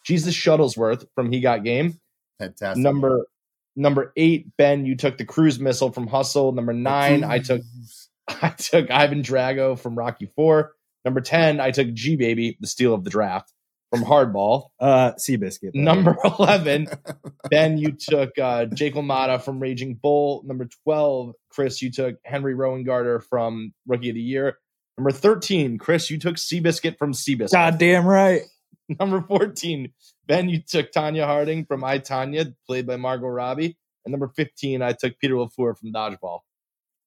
[0.05, 1.99] Jesus Shuttlesworth from He Got Game.
[2.39, 2.81] Fantastic.
[2.81, 3.27] Number
[3.75, 6.51] number eight, Ben, you took the cruise missile from Hustle.
[6.51, 7.61] Number nine, I took
[8.41, 10.73] I took Ivan Drago from Rocky Four.
[11.05, 13.53] Number ten, I took G Baby, the steal of the draft
[13.89, 14.69] from Hardball.
[14.79, 15.73] uh, Seabiscuit.
[15.73, 15.79] baby.
[15.81, 16.87] Number eleven,
[17.49, 20.43] Ben, you took uh, Jake LaMotta from Raging Bull.
[20.45, 24.57] Number 12, Chris, you took Henry Rowengartner from Rookie of the Year.
[24.97, 27.51] Number 13, Chris, you took Seabiscuit from Seabiscuit.
[27.51, 28.41] Goddamn right.
[28.99, 29.91] Number 14,
[30.27, 33.77] Ben, you took Tonya Harding from I, Tonya, played by Margot Robbie.
[34.05, 36.39] And number 15, I took Peter LaFleur from Dodgeball.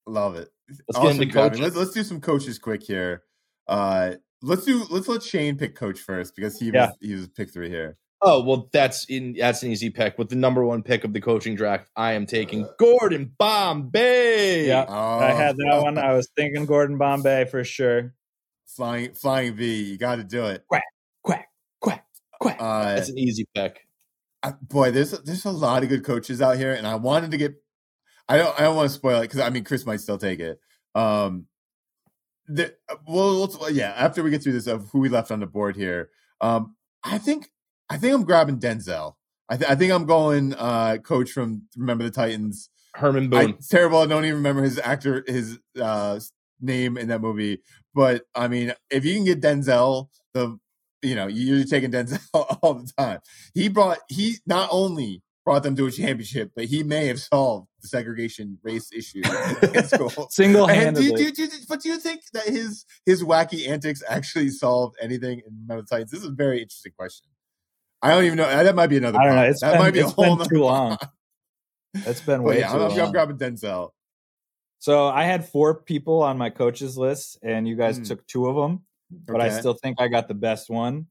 [0.05, 0.49] Love it.
[0.69, 1.49] Let's get into Gavin.
[1.49, 1.59] coaches.
[1.59, 3.23] Let's, let's do some coaches quick here.
[3.67, 6.87] Uh, let's do let's let Shane pick coach first because he Yeah.
[6.87, 7.97] was he was pick three here.
[8.25, 10.17] Oh, well, that's in that's an easy pick.
[10.17, 14.67] With the number one pick of the coaching draft, I am taking Gordon Bombay.
[14.67, 14.85] Yeah.
[14.87, 15.97] Oh, I had that one.
[15.97, 18.13] I was thinking Gordon Bombay for sure.
[18.67, 19.83] flying flying V.
[19.83, 20.63] You got to do it.
[20.69, 20.83] Quack,
[21.23, 21.47] quack,
[22.39, 22.57] quack.
[22.59, 23.87] Uh, That's an easy pick.
[24.41, 27.37] I, boy, there's there's a lot of good coaches out here, and I wanted to
[27.37, 27.55] get.
[28.29, 30.39] I don't I don't want to spoil it because I mean Chris might still take
[30.39, 30.59] it.
[30.95, 31.47] Um,
[32.47, 32.73] the
[33.07, 33.91] well, let's- yeah.
[33.95, 36.09] After we get through this of who we left on the board here,
[36.41, 37.49] um, I think
[37.89, 39.13] I think I'm grabbing Denzel.
[39.49, 42.69] I, th- I think I'm going uh coach from Remember the Titans.
[42.95, 43.49] Herman I, Boone.
[43.57, 43.97] it's terrible.
[43.99, 46.19] I don't even remember his actor his uh
[46.61, 47.61] name in that movie.
[47.93, 50.57] But I mean, if you can get Denzel, the
[51.01, 53.19] you know you're taking Denzel all the time.
[53.53, 57.67] He brought he not only brought them to a championship, but he may have solved
[57.83, 59.21] segregation race issue
[59.73, 60.09] in school.
[60.29, 61.31] Single And do you, handedly.
[61.31, 65.39] do, you, do but do you think that his his wacky antics actually solved anything
[65.45, 66.11] in mental science?
[66.11, 67.27] This is a very interesting question.
[68.01, 68.47] I don't even know.
[68.63, 69.19] That might be another.
[69.19, 69.43] I don't know.
[69.43, 70.97] It's that been, might be a whole been too long.
[70.97, 71.09] Pod.
[72.05, 73.91] That's been way yeah, too I'm, I'm grabbing Denzel.
[74.79, 78.03] So I had four people on my coaches list, and you guys Hmm.
[78.03, 81.07] took two of them, but I still think I got the best one,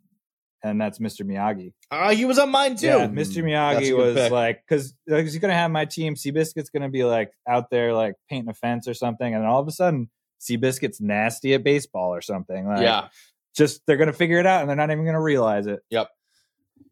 [0.62, 1.22] and that's Mr.
[1.26, 1.72] Miyagi.
[1.90, 2.86] Ah, he was on mine too.
[2.86, 3.42] Yeah, Mm, Mr.
[3.42, 4.32] Miyagi was pick.
[4.32, 6.14] like, because he's gonna have my team.
[6.14, 9.68] Seabiscuit's gonna be like out there like painting a fence or something, and all of
[9.68, 10.10] a sudden,
[10.40, 12.66] Seabiscuit's nasty at baseball or something.
[12.66, 13.08] Like, yeah.
[13.56, 15.80] just they're gonna figure it out, and they're not even gonna realize it.
[15.90, 16.08] Yep.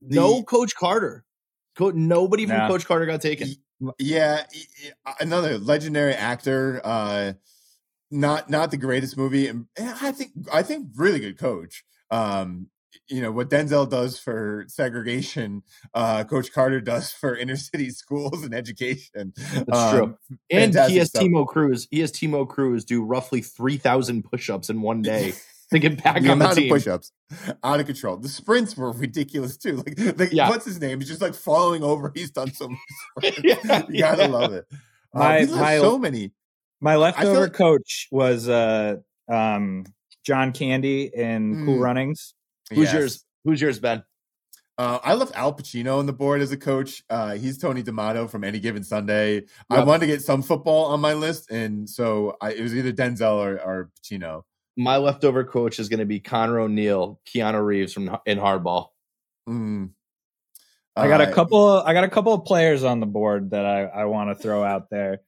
[0.03, 1.25] No Coach Carter.
[1.77, 2.69] Co- nobody from Nah.
[2.69, 3.49] Coach Carter got taken.
[3.99, 4.91] Yeah, e-
[5.21, 6.81] another legendary actor.
[6.85, 7.33] Uh,
[8.11, 11.85] not not the greatest movie, and and I think I think really good coach.
[12.11, 12.69] Um,
[13.09, 15.63] you know what Denzel does for segregation,
[15.95, 19.33] uh, Coach Carter does for inner city schools and education.
[19.53, 20.17] That's Um, true.
[20.51, 21.23] And fantastic he has stuff.
[21.23, 21.89] Timo Cruz.
[21.91, 25.33] He has Timo Cruz do roughly three thousand push-ups in one day
[25.73, 26.69] to get back the on the amount of team.
[26.73, 27.13] push-ups
[27.63, 28.17] out of control.
[28.17, 29.77] The sprints were ridiculous too.
[29.77, 30.49] Like, like Yeah.
[30.49, 30.99] what's his name?
[31.01, 32.11] He's just like falling over.
[32.15, 33.37] He's done so many.
[33.45, 34.27] Yeah, you gotta yeah.
[34.27, 34.67] love it.
[35.15, 36.33] Um, My- he my- so many.
[36.81, 38.97] My leftover like- coach was uh,
[39.31, 39.85] um,
[40.25, 41.83] John Candy in Cool Mm.
[41.83, 42.35] Runnings.
[42.71, 42.93] Who's Yes.
[42.95, 43.25] yours?
[43.45, 44.05] Who's yours, Ben?
[44.79, 47.03] Uh, I left Al Pacino on the board as a coach.
[47.11, 49.43] Uh, he's Tony D'Amato from Any Given Sunday.
[49.69, 52.91] I wanted to get some football on my list, and so I, it was either
[52.93, 54.43] Denzel or, or Pacino.
[54.79, 58.87] My leftover coach is going to be Connor O'Neill, Keanu Reeves from in Hardball.
[59.47, 59.91] Mm.
[60.97, 61.69] I got a Uh, couple.
[61.69, 64.65] I got a couple of players on the board that I, I want to throw
[64.65, 65.21] out there.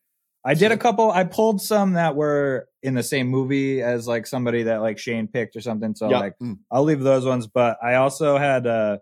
[0.45, 1.11] I did a couple.
[1.11, 5.28] I pulled some that were in the same movie as like somebody that like Shane
[5.28, 5.95] picked or something.
[5.95, 6.20] So Yep.
[6.20, 6.59] like Mm.
[6.70, 7.47] I'll leave those ones.
[7.47, 8.99] But I also had uh,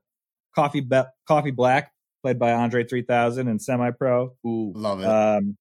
[0.54, 4.34] Coffee Be- Coffee Black played by Andre 3000 and Semi Pro.
[4.46, 5.06] Ooh, Love it.
[5.06, 5.56] Um,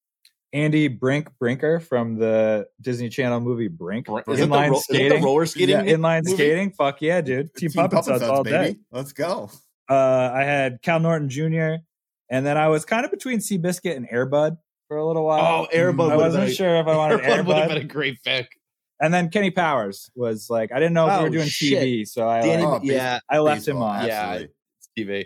[0.51, 4.07] Andy Brink Brinker from the Disney Channel movie Brink.
[4.07, 5.23] Br- is it the, Inline ro- is it the skating.
[5.23, 5.69] roller skating?
[5.87, 6.35] Yeah, inline movie?
[6.35, 6.71] skating.
[6.71, 7.53] Fuck yeah, dude.
[7.55, 8.75] Team, Team Puppet all day.
[8.91, 9.49] Let's go.
[9.89, 9.93] Uh,
[10.33, 11.75] I had Cal Naughton Jr.
[12.31, 14.57] And then I was kind of between Seabiscuit and Airbud
[14.89, 15.67] for a little while.
[15.71, 16.11] Oh, Airbud.
[16.11, 18.49] I wasn't been sure if I wanted Airbud would have been a great pick.
[18.99, 21.79] And then Kenny Powers was like, I didn't know if we Oh, were doing shit.
[21.79, 24.05] TV, so I Danny, like, Oh, yeah, I left him Baseball, on.
[24.05, 24.21] Yeah.
[24.23, 24.53] absolutely.
[24.97, 25.25] TV.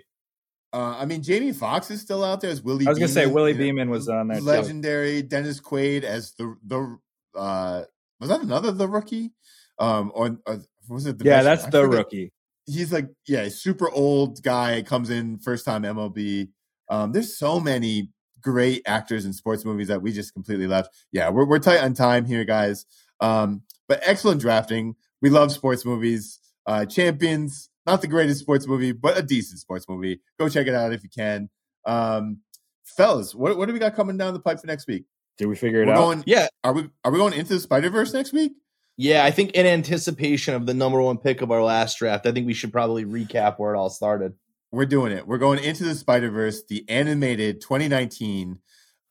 [0.74, 2.86] Uh, I mean, Jamie Foxx is still out there as Willie.
[2.86, 4.46] I was gonna say Willie you know, Beeman was on there too.
[4.46, 6.98] legendary Dennis Quaid as the the
[7.36, 7.84] uh
[8.20, 9.32] was that another the rookie
[9.80, 10.60] um or, or
[10.90, 11.58] was it the Yeah, veteran?
[11.58, 12.32] that's I the rookie.
[12.66, 16.50] he's like yeah super old guy comes in first time MLB
[16.90, 18.10] um there's so many
[18.44, 21.94] great actors in sports movies that we just completely left yeah we're we're tight on
[21.94, 22.86] time here guys
[23.22, 28.92] um but excellent drafting we love sports movies uh champions not the greatest sports movie
[28.92, 31.50] but a decent sports movie go check it out if you can
[31.86, 32.40] um
[32.86, 35.06] fellas what, what do we got coming down the pipe for next week
[35.38, 35.98] Did we figure it we're out?
[35.98, 38.54] going Yeah, are we are we going into the Spider Verse next week?
[38.98, 39.26] yeah.
[39.26, 42.46] I think in anticipation of the number one pick of our last draft, I think
[42.46, 44.34] we should probably recap where it all started.
[44.74, 45.28] We're doing it.
[45.28, 48.58] We're going into the Spider Verse, the animated 2019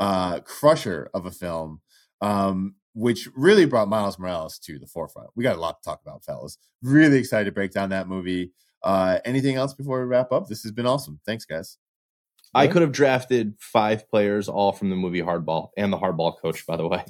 [0.01, 1.81] uh, crusher of a film,
[2.21, 5.31] um, which really brought Miles Morales to the forefront.
[5.37, 6.59] We got a lot to talk about, fellas.
[6.83, 8.51] Really excited to break down that movie.
[8.83, 10.49] Uh, anything else before we wrap up?
[10.49, 11.21] This has been awesome.
[11.25, 11.79] Thanks, guys.
[12.53, 16.67] I could have drafted five players, all from the movie Hardball, and the Hardball coach,
[16.67, 17.05] by the way.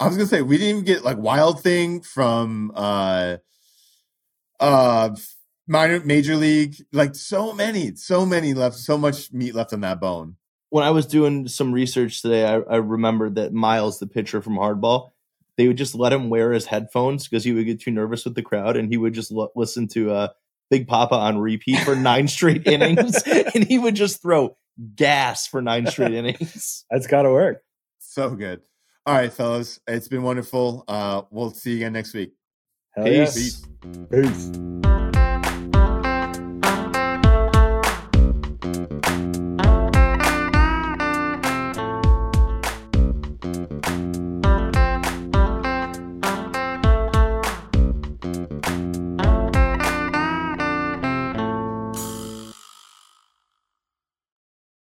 [0.00, 3.36] I was gonna say we didn't even get like Wild Thing from uh
[4.58, 5.10] uh
[5.66, 6.76] minor major league.
[6.92, 10.36] Like so many, so many left, so much meat left on that bone.
[10.70, 14.54] When I was doing some research today, I, I remembered that Miles, the pitcher from
[14.56, 15.10] Hardball,
[15.58, 18.34] they would just let him wear his headphones because he would get too nervous with
[18.34, 20.28] the crowd, and he would just lo- listen to uh,
[20.70, 23.22] Big Poppa on repeat for nine straight innings,
[23.54, 24.56] and he would just throw
[24.94, 26.84] gas for nine straight innings.
[26.90, 27.62] That's got to work.
[27.98, 28.62] So good.
[29.04, 29.80] All right, fellas.
[29.86, 30.84] It's been wonderful.
[30.86, 32.32] Uh we'll see you again next week.
[32.94, 33.24] Hell yeah.
[33.24, 33.66] Peace.
[34.10, 35.01] Peace.